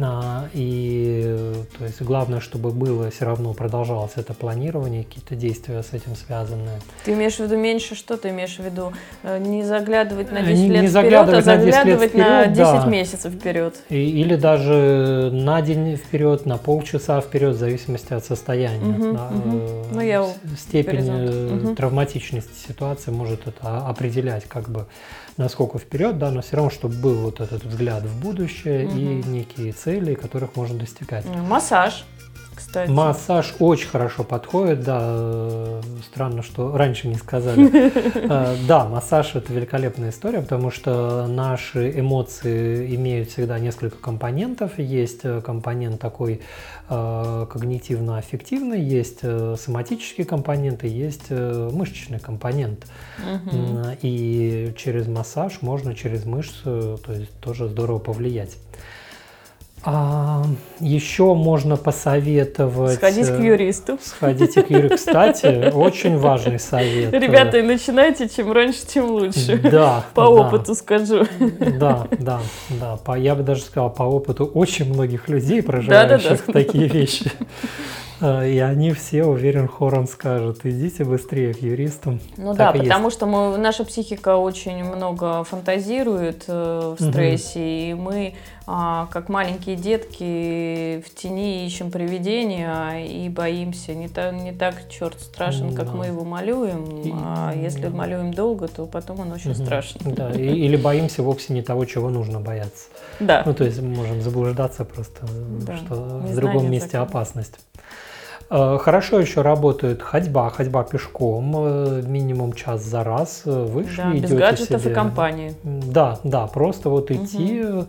[0.00, 5.92] А, и то есть главное, чтобы было все равно продолжалось это планирование, какие-то действия с
[5.92, 6.80] этим связанные.
[7.04, 8.92] Ты имеешь в виду меньше, что ты имеешь в виду?
[9.22, 12.46] Э, не заглядывать на 10 не, лет не вперед, а заглядывать на 10, вперед, на
[12.46, 12.86] 10 да.
[12.86, 13.76] месяцев вперед.
[13.90, 18.96] И, или даже на день вперед, на полчаса вперед, в зависимости от состояния.
[18.96, 19.86] Угу, да, угу.
[19.92, 20.26] Ну, я
[20.56, 21.74] степень угу.
[21.74, 24.86] травматичности ситуации может это определять как бы
[25.36, 28.96] насколько вперед, да, но все равно, чтобы был вот этот взгляд в будущее угу.
[28.96, 31.24] и некие цели, которых можно достигать.
[31.26, 32.04] Массаж
[32.54, 32.90] кстати.
[32.90, 35.80] Массаж очень хорошо подходит, да.
[36.06, 37.92] Странно, что раньше не сказали.
[38.14, 44.78] Э, да, массаж это великолепная история, потому что наши эмоции имеют всегда несколько компонентов.
[44.78, 46.40] Есть э, компонент такой
[46.88, 52.86] э, когнитивно-аффективный, есть соматические компоненты, есть мышечный компонент.
[54.02, 58.56] И через массаж можно через мышцу, то есть тоже здорово повлиять.
[59.84, 60.44] А,
[60.78, 62.94] еще можно посоветовать...
[62.94, 63.98] Сходить к э, юристу.
[64.00, 64.96] Сходите к юристу.
[64.96, 67.12] Кстати, очень важный совет.
[67.12, 69.58] Ребята, и начинайте, чем раньше, тем лучше.
[69.58, 70.04] Да.
[70.14, 70.28] По да.
[70.28, 71.26] опыту скажу.
[71.58, 72.96] Да, да, да.
[73.04, 76.52] По, я бы даже сказал, по опыту очень многих людей, проживающих да, да, да.
[76.52, 77.32] такие вещи.
[78.22, 82.20] А, и они все, уверен, хором скажут, идите быстрее к юристам.
[82.36, 83.16] Ну так да, потому есть.
[83.16, 87.64] что мы, наша психика очень много фантазирует э, в стрессе, угу.
[87.66, 93.92] и мы, а, как маленькие детки, в тени ищем привидения и боимся.
[93.92, 95.92] Не, та, не так черт страшен, как да.
[95.92, 99.64] мы его малюем, и, а если малюем долго, то потом он очень угу.
[99.64, 100.12] страшный.
[100.12, 102.86] Да, и, или боимся вовсе не того, чего нужно бояться.
[103.18, 103.42] Да.
[103.44, 105.26] Ну, то есть мы можем заблуждаться просто,
[105.66, 105.76] да.
[105.76, 107.08] что в другом месте закон.
[107.08, 107.58] опасность.
[108.54, 113.42] Э, хорошо еще работает ходьба, ходьба пешком, э, минимум час за раз.
[113.46, 114.90] Э, Вышли, да, без гаджетов себе.
[114.90, 115.54] и компании.
[115.64, 117.86] Да, да, просто вот идти, угу.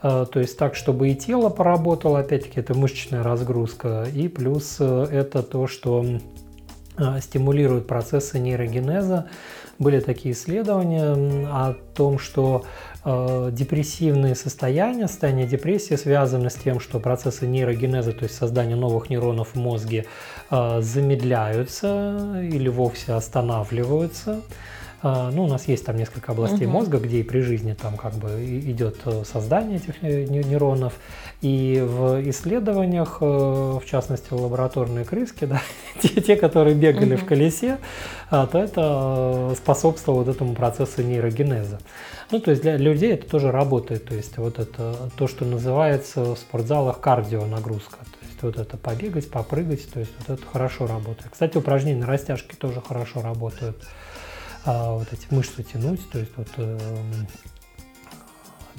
[0.00, 5.66] то есть так, чтобы и тело поработало, опять-таки это мышечная разгрузка, и плюс это то,
[5.66, 6.06] что
[7.20, 9.26] стимулирует процессы нейрогенеза.
[9.78, 12.64] Были такие исследования о том, что
[13.08, 19.10] Э, депрессивные состояния, состояние депрессии связаны с тем, что процессы нейрогенеза, то есть создание новых
[19.10, 20.06] нейронов в мозге,
[20.50, 24.42] э, замедляются или вовсе останавливаются.
[25.08, 26.72] А, ну, у нас есть там несколько областей Мгм.
[26.72, 30.94] мозга, где и при жизни там как бы идет э, создание этих ней- нейронов.
[31.42, 35.62] И в исследованиях, э, в частности, лабораторные крыски, да,
[36.02, 37.28] те, те, которые бегали в Мгм.
[37.28, 37.78] колесе,
[38.30, 41.78] а, то это э, способствовало вот этому процессу нейрогенеза.
[42.32, 44.06] Ну, то есть для людей это тоже работает.
[44.06, 47.98] То есть вот это то, что называется в спортзалах кардио нагрузка.
[47.98, 51.28] То есть вот это побегать, попрыгать, то есть вот это хорошо работает.
[51.30, 53.76] Кстати, упражнения на растяжке тоже хорошо работают.
[54.66, 57.26] А, вот эти мышцы тянуть, то есть вот эм,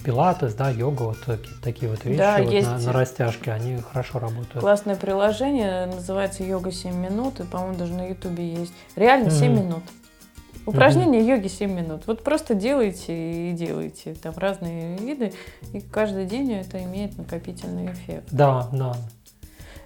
[0.03, 1.17] пилатес, да, йога, вот
[1.63, 2.67] такие, вот вещи Да, вот есть.
[2.67, 4.59] на, на растяжке, они хорошо работают.
[4.59, 8.73] Классное приложение, называется «Йога 7 минут», и, по-моему, даже на Ютубе есть.
[8.95, 9.65] Реально 7 Мгм.
[9.65, 9.83] минут.
[10.65, 12.01] Упражнение йоги 7 минут.
[12.07, 14.15] Вот просто делайте и делайте.
[14.15, 15.31] Там разные виды,
[15.71, 18.27] и каждый день это имеет накопительный эффект.
[18.31, 18.93] Да, да.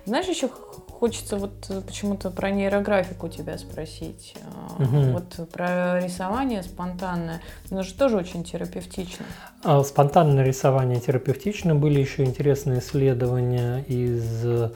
[0.06, 4.36] Знаешь, еще хочется вот э, почему-то про нейрографику тебя спросить.
[4.78, 5.14] Мгм.
[5.14, 7.41] Вот про рисование спонтанное.
[7.70, 9.26] Оно же тоже очень терапевтично.
[9.64, 11.76] А Спонтанное рисование терапевтично.
[11.76, 14.72] Были еще интересные исследования из а,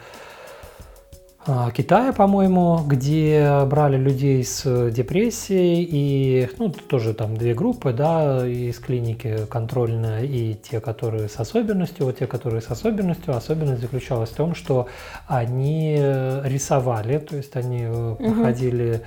[1.75, 8.79] Китая, по-моему, где брали людей с депрессией и, ну, тоже там две группы, да, из
[8.79, 12.07] клиники контрольная и те, которые с особенностью.
[12.07, 14.87] Вот те, которые с особенностью, особенность заключалась в том, что
[15.27, 18.15] они рисовали, то есть они Мгм.
[18.15, 19.01] проходили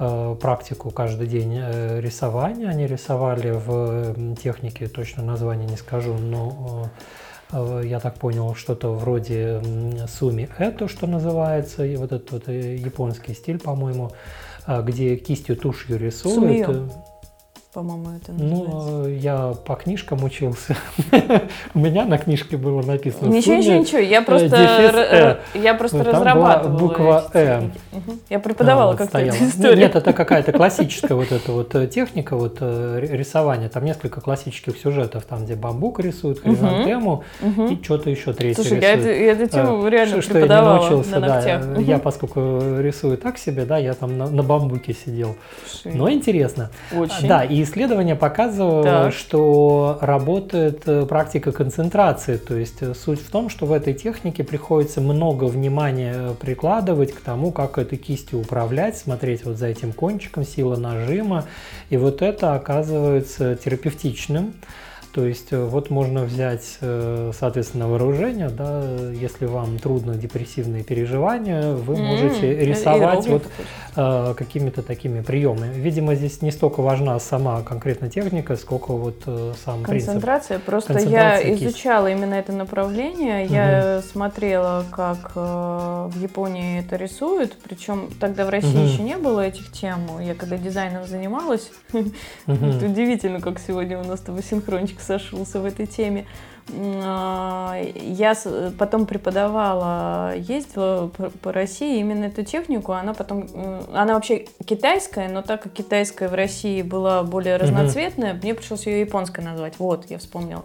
[0.00, 2.68] э, практику каждый день э, рисования.
[2.68, 6.88] Они рисовали в технике, точно название не скажу, но
[7.52, 9.62] я так понял, что-то вроде
[10.08, 14.12] суми это, что называется, и вот этот вот э, японский стиль, по-моему,
[14.66, 16.66] э, где кистью тушью рисуют.
[16.66, 16.88] Сумиё.
[17.74, 18.86] Э, По-моему, это называется.
[18.86, 20.76] Ну, э, я по книжкам учился.
[21.74, 23.98] У меня на книжке было написано Ничего, ничего, ничего.
[23.98, 25.58] Я просто, дефис р- «э».
[25.58, 27.62] я просто была разрабатывала буква «э».
[28.30, 29.78] Я преподавала А, как-то эту историю.
[29.78, 33.68] Нет, это какая-то классическая вот эта вот э, техника вот э, рисования.
[33.68, 36.56] Там несколько классических сюжетов, там где бамбук рисует, Мгм.
[36.56, 41.78] хризантему и что-то еще третье Слушай, я, эту, тему Э, реально преподавала на ногтях.
[41.80, 45.36] Я, поскольку рисую так себе, да, я там на, бамбуке сидел.
[45.84, 46.70] Но интересно.
[46.96, 47.26] очень.
[47.28, 49.12] Да, и исследование показывало, Так.
[49.12, 52.36] что работает э, практика концентрации.
[52.36, 57.12] То есть э, суть в том, что в этой технике приходится много внимания э, прикладывать
[57.12, 61.44] к тому, как этой кистью управлять, смотреть вот за этим кончиком, сила нажима.
[61.90, 64.54] И вот это оказывается терапевтичным.
[65.14, 71.70] То есть э, вот можно взять, э, соответственно, вооружение, да, если вам трудно депрессивные переживания,
[71.70, 73.44] вы М, можете рисовать вот
[73.94, 75.72] э, какими-то такими приемами.
[75.72, 80.06] Видимо, здесь не столько важна сама конкретно техника, сколько вот э, сам принцип.
[80.08, 80.58] Концентрация.
[80.58, 81.62] Просто Концентрация, я кисть.
[81.62, 83.46] изучала именно это направление.
[83.46, 87.56] Я смотрела, как э, в Японии это рисуют.
[87.62, 88.86] Причем тогда в России Мгм.
[88.86, 90.00] еще не было этих тем.
[90.20, 95.64] Я когда дизайном занималась, это удивительно, как сегодня у нас с тобой синхрончик сошелся в
[95.64, 96.26] этой теме.
[97.04, 98.34] А, Я
[98.78, 101.08] потом преподавала, ездила
[101.42, 102.92] по- России именно эту технику.
[102.92, 103.46] Она потом,
[103.92, 109.00] она вообще китайская, но так как китайская в России была более разноцветная, мне пришлось ее
[109.00, 109.74] японской назвать.
[109.78, 110.64] Вот, я вспомнила.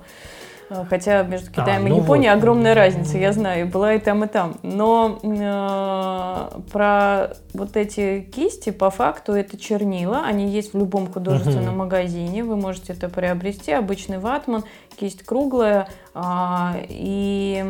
[0.69, 2.37] А, Хотя между А, Китаем и ну Японией вот.
[2.37, 4.55] огромная разница, я знаю, была и там, и там.
[4.61, 11.77] Но э, про вот эти кисти, по факту, это чернила, они есть в любом художественном
[11.77, 14.63] магазине, вы можете это приобрести, обычный ватман,
[14.99, 17.65] кисть круглая, а, и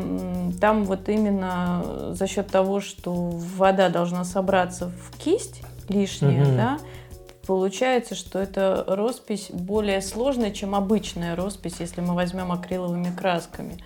[0.59, 6.77] там вот именно за счет того, что вода должна собраться в кисть лишняя, да,
[7.49, 13.77] получается, что эта роспись более сложная, чем обычная роспись, если мы возьмем акриловыми красками.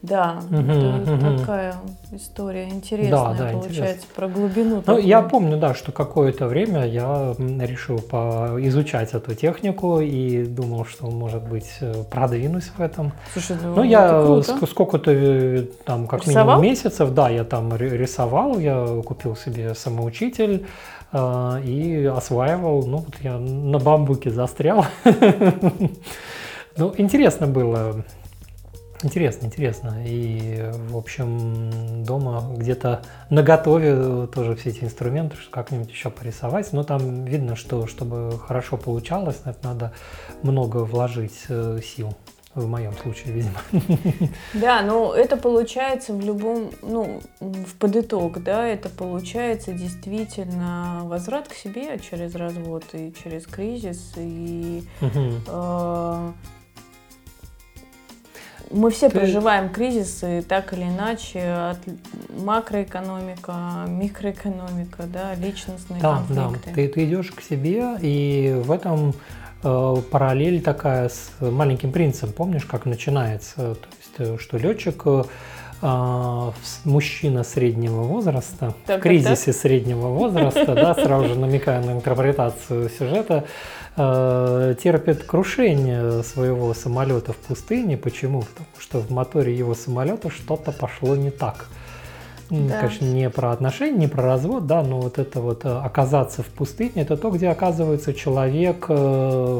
[0.00, 1.38] Да, Мгм, это мгм.
[1.40, 1.74] такая
[2.12, 4.08] история интересная, да, получается, интересно.
[4.16, 4.76] про глубину.
[4.76, 5.04] Ну, такую.
[5.06, 11.42] я помню, да, что какое-то время я решил изучать эту технику и думал, что, может
[11.42, 13.12] быть, э, продвинусь в этом.
[13.34, 16.46] Слушай, ну, Ну, это я сколько-то, э, там, как Рисовал?
[16.46, 20.64] минимум месяцев, да, я там ри- рисовал, я купил себе самоучитель
[21.12, 22.86] и осваивал.
[22.86, 24.86] Ну, вот я на бамбуке застрял.
[26.76, 28.04] Ну, интересно было.
[29.02, 30.02] Интересно, интересно.
[30.06, 36.72] И, в общем, дома где-то на готове тоже все эти инструменты, что как-нибудь еще порисовать.
[36.72, 39.92] Но там видно, что чтобы хорошо получалось, надо
[40.42, 42.14] много вложить э, сил.
[42.54, 43.60] В моем случае, видимо.
[44.54, 51.54] Да, но это получается в любом, ну, в подыток, да, это получается действительно возврат к
[51.54, 56.32] себе через развод и через кризис, и э,
[58.72, 61.78] мы все Ты- проживаем кризисы так или иначе, от
[62.36, 66.46] макроэкономика, микроэкономика, да, личностные Да, да.
[66.46, 66.70] конфликты.
[66.74, 69.14] Ты, ты идешь к себе, и в этом
[69.62, 72.32] параллель такая с маленьким принцем.
[72.32, 73.74] Помнишь, как начинается?
[73.74, 75.24] То есть, э, что летчик, э,
[75.82, 76.52] а,
[76.84, 82.90] мужчина среднего возраста, Так, в так, кризисе среднего возраста, да, сразу же намекая на интерпретацию
[82.90, 83.44] сюжета,
[83.96, 87.96] э, терпит крушение своего самолета в пустыне.
[87.96, 88.42] Почему?
[88.42, 91.66] Потому что в моторе его самолета что-то пошло не так.
[92.50, 92.78] Да.
[92.80, 96.46] Конечно, не про отношения, не про развод, да, но вот это вот э, оказаться в
[96.46, 98.94] пустыне, это то, где оказывается человек э,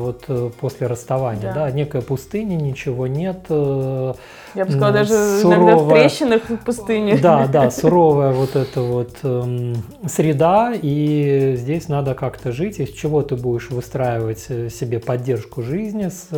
[0.05, 1.55] вот э, после расставания, Да.
[1.55, 7.17] да, некая пустыня, ничего нет, Я бы сказала, даже иногда в суровая- трещинах в пустыне.
[7.19, 9.77] да, да, суровая вот эта вот эм,
[10.07, 16.29] среда, и здесь надо как-то жить, из чего ты будешь выстраивать себе поддержку жизни с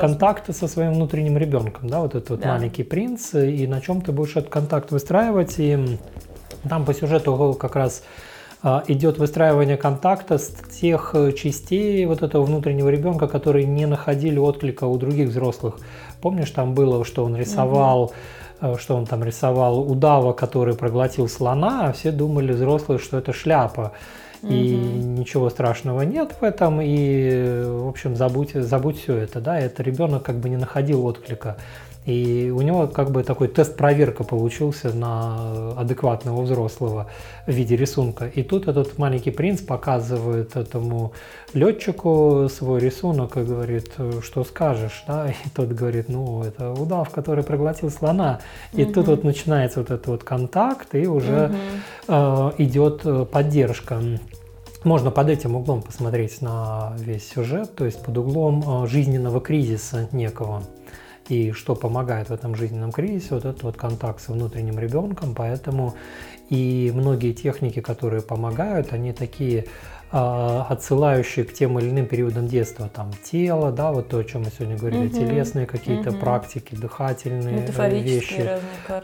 [0.00, 2.54] контакта со своим внутренним ребенком, да, вот этот вот Да.
[2.54, 5.98] маленький принц, и на чем ты будешь этот контакт выстраивать, и м,
[6.68, 8.02] там по сюжету как раз
[8.62, 10.48] а, идет выстраивание контакта с
[10.80, 15.74] тех э, частей вот этого внутреннего ребенка, которые не находили отклика у других взрослых.
[16.22, 18.12] Помнишь, там было, что он рисовал,
[18.62, 23.34] э, что он там рисовал удава, который проглотил слона, а все думали взрослые, что это
[23.34, 23.92] шляпа.
[24.42, 25.14] И Мгм.
[25.16, 30.22] ничего страшного нет в этом, и, в общем, забудь, забудь все это, да, это ребенок
[30.22, 31.56] как бы не находил отклика.
[32.06, 37.06] И у него как бы такой тест-проверка получился на адекватного взрослого
[37.46, 38.26] в виде рисунка.
[38.26, 41.12] И тут этот маленький принц показывает этому
[41.54, 43.92] летчику свой рисунок и говорит,
[44.22, 48.40] что скажешь, да, и тот говорит, ну, это удав, который проглотил слона.
[48.72, 49.16] И тут Мгм.
[49.16, 51.56] вот начинается вот этот вот контакт, и уже Мгм.
[52.08, 54.00] э, идет э, поддержка.
[54.82, 60.06] Можно под этим углом посмотреть на весь сюжет, то есть под углом э, жизненного кризиса
[60.12, 60.62] некого.
[61.28, 65.94] И что помогает в этом жизненном кризисе, вот этот вот контакт с внутренним ребенком, поэтому
[66.50, 69.66] и многие техники, которые помогают, они такие
[70.16, 74.50] отсылающие к тем или иным периодам детства, там тело, да, вот то, о чем мы
[74.56, 75.10] сегодня говорили, Мгм.
[75.10, 76.20] телесные какие-то Мгм.
[76.20, 78.48] практики, дыхательные э, вещи.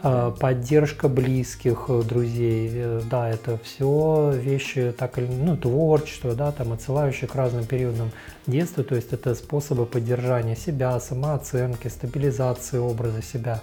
[0.03, 6.53] А, Поддержка близких, э, друзей, э, да, это все вещи, так или ну, творчество, да,
[6.53, 8.11] там отсылающие к разным периодам
[8.47, 13.61] детства, то есть это способы поддержания себя, самооценки, стабилизации образа себя.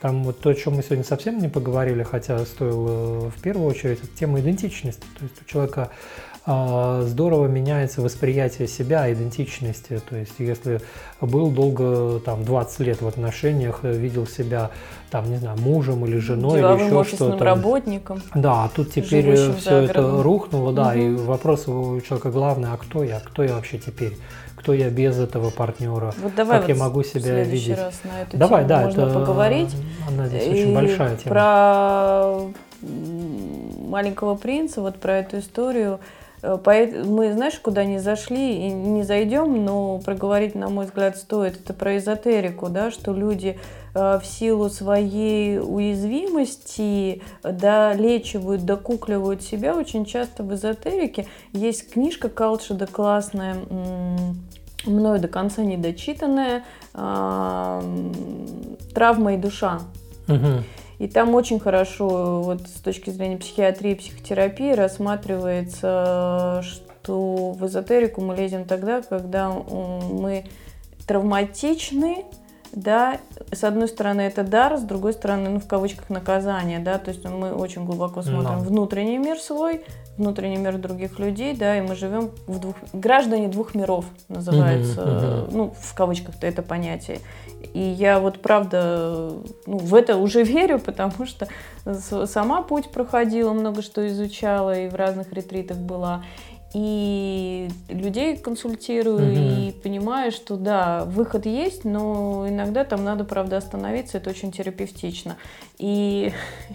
[0.00, 3.98] Там вот то, о чем мы сегодня совсем не поговорили, хотя стоило в первую очередь,
[3.98, 5.02] это тема идентичности.
[5.18, 5.90] То есть у человека
[6.37, 10.00] а, здорово меняется восприятие себя, идентичности.
[10.08, 10.80] То есть если
[11.20, 14.70] был долго, там, 20 лет в отношениях, э, видел себя,
[15.10, 17.44] там, не знаю, мужем или женой или Деловым еще офисным что-то.
[17.44, 18.22] работником.
[18.34, 21.26] Да, а тут теперь живущим все это рухнуло, да, и Мгм.
[21.26, 24.16] вопрос у человека главный, а кто я, кто я вообще теперь,
[24.56, 27.76] кто я без этого партнера, Вот давай как я вот могу в себя видеть.
[27.76, 29.76] раз на эту Давай, тему да, можно это поговорить.
[30.08, 31.30] она здесь И очень большая тема.
[31.30, 32.40] Про
[33.88, 35.98] маленького принца, вот про эту историю.
[36.42, 36.56] Э,
[37.04, 41.60] Мы, знаешь, куда не зашли и не зайдем, но проговорить, на мой взгляд, стоит.
[41.60, 43.58] Это про эзотерику, да, что люди
[43.94, 49.74] э, в силу своей уязвимости долечивают, докукливают себя.
[49.74, 53.56] Очень часто в эзотерике есть книжка Калшида классная,
[54.84, 56.64] мною до конца не дочитанная,
[56.94, 58.12] м,
[58.94, 59.80] «Травма и душа».
[60.28, 60.64] Мгм.
[60.98, 68.20] И там очень хорошо, вот с точки зрения психиатрии и психотерапии, рассматривается, что в эзотерику
[68.20, 70.44] мы лезем тогда, когда мы
[71.06, 72.24] травматичны,
[72.72, 73.18] да,
[73.52, 77.24] с одной стороны это дар, с другой стороны, ну, в кавычках, наказание, да, то есть
[77.24, 78.64] мы очень глубоко смотрим Да.
[78.64, 79.84] внутренний мир свой,
[80.18, 82.76] внутренний мир других людей, да, и мы живем в двух...
[82.92, 85.56] Граждане двух миров называется, мгм.
[85.56, 87.20] ну, в кавычках-то это понятие.
[87.74, 89.32] И я вот правда
[89.66, 91.48] ну, в это уже верю, потому что
[92.26, 96.24] сама путь проходила, много что изучала и в разных ретритах была.
[96.74, 99.32] И людей консультирую, Мгм.
[99.32, 105.36] и понимаю, что да, выход есть, но иногда там надо, правда, остановиться, это очень терапевтично.
[105.78, 106.30] И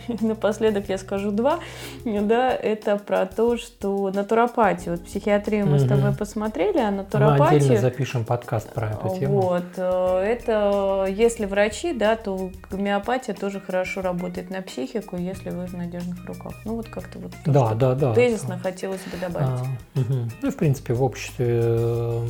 [0.22, 1.60] напоследок я скажу два,
[2.06, 5.90] да, это про то, что натуропатия, вот психиатрию мы с Мгм.
[5.90, 7.58] тобой посмотрели, а Мы натуропатию...
[7.58, 9.42] отдельно запишем подкаст про эту тему.
[9.42, 15.68] Вот, э, это если врачи, да, то гомеопатия тоже хорошо работает на психику, если вы
[15.68, 16.54] в надежных руках.
[16.66, 18.14] Ну вот как-то вот то, Да, да, да.
[18.16, 19.48] тезисно хотелось бы добавить.
[19.50, 19.66] А,
[19.96, 20.32] мгм.
[20.42, 22.28] Ну и в принципе в обществе, э,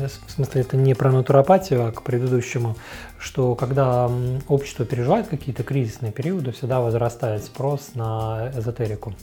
[0.00, 2.76] э, в смысле это не про натуропатию, а к предыдущему,
[3.18, 4.10] что когда
[4.48, 9.14] общество переживает какие-то кризисные периоды, всегда возрастает спрос на эзотерику,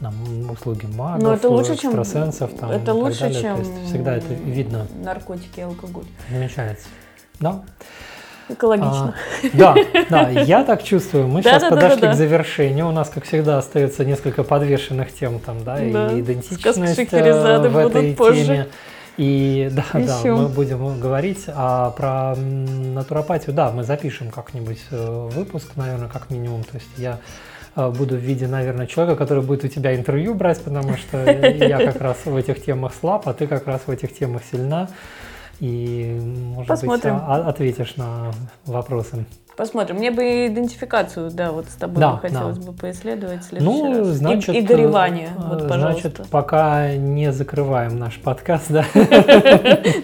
[0.00, 0.12] на
[0.50, 3.40] услуги магов, Но это лучше, чем- экстрасенсов, там, и это так лучше, далее.
[3.40, 6.04] чем То есть всегда это видно, наркотики и алкоголь.
[6.30, 6.86] намечается.
[7.40, 7.64] Да.
[8.48, 9.14] Экологично.
[9.42, 9.74] А, да,
[10.10, 11.28] да, я так чувствую.
[11.28, 12.12] Мы Да, сейчас да, да, подошли да, да.
[12.12, 12.88] к завершению.
[12.88, 16.12] У нас, как всегда, остается несколько подвешенных тем там, да, Да.
[16.12, 18.44] и идентичность э, в этой позже.
[18.44, 18.66] теме.
[19.16, 20.36] И да, да, Ещё.
[20.36, 23.54] мы будем говорить а про натуропатию.
[23.54, 26.64] Да, мы запишем как-нибудь э, выпуск, наверное, как минимум.
[26.64, 27.20] То есть я
[27.76, 31.78] э, буду в виде, наверное, человека, который будет у тебя интервью брать, потому что я
[31.78, 34.88] как раз в этих темах слаб, а ты как раз в этих темах сильна.
[35.60, 36.18] И,
[36.54, 37.14] может Посмотрим.
[37.14, 38.32] быть, а- ответишь на
[38.66, 39.24] вопросы.
[39.56, 39.98] Посмотрим.
[39.98, 42.72] Мне бы идентификацию, да, вот с тобой Да, хотелось да.
[42.72, 44.08] бы поисследовать в следующий Ну, раз.
[44.08, 48.84] И- значит, и, горевание, э, вот, значит, пока не закрываем наш подкаст, да.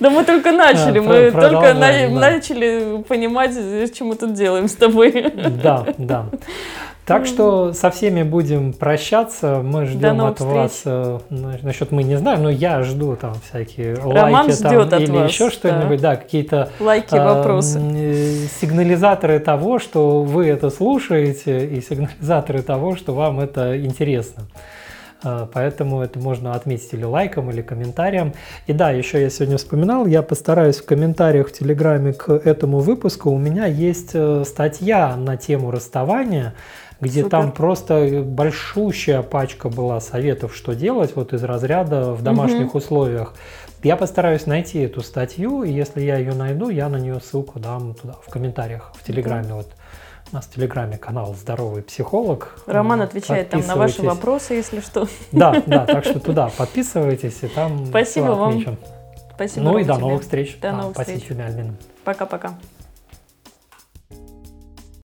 [0.00, 3.52] Да мы только начали, А, мы только начали понимать,
[3.92, 5.32] что мы тут делаем с тобой.
[5.62, 6.26] Да, да.
[7.06, 9.62] Так что со всеми будем прощаться.
[9.64, 10.82] Мы ждем от вас.
[10.84, 15.00] э, на- Насчет мы не знаем, но я жду там всякие Роман лайки там, от
[15.00, 17.80] или вас, еще что-нибудь, да, какие-то Лайки, э, вопросы.
[17.80, 24.44] э, сигнализаторы того, что вы это слушаете, и сигнализаторы того, что вам это интересно.
[25.24, 28.34] Э, Поэтому это можно отметить или лайком, или комментарием.
[28.68, 33.30] И да, еще я сегодня вспоминал, я постараюсь в комментариях в Телеграме к этому выпуску.
[33.30, 36.54] У меня есть э, статья на тему расставания,
[37.00, 37.30] где Супер.
[37.30, 43.34] там просто большущая пачка была советов, что делать вот из разряда в домашних условиях.
[43.82, 47.94] Я постараюсь найти эту статью, и если я ее найду, я на нее ссылку дам
[47.94, 49.54] туда, в комментариях, в Телеграме.
[49.54, 49.68] Вот
[50.30, 52.56] у нас в Телеграме канал «Здоровый психолог».
[52.66, 55.08] Роман отвечает там на ваши вопросы, если что.
[55.32, 58.76] Да, да, так что туда подписывайтесь, и там Спасибо вам.
[59.34, 60.02] Спасибо Ну и до тебе.
[60.02, 60.58] новых встреч.
[60.60, 61.38] До А, новых Спасибо встреч.
[62.04, 62.58] Пока-пока.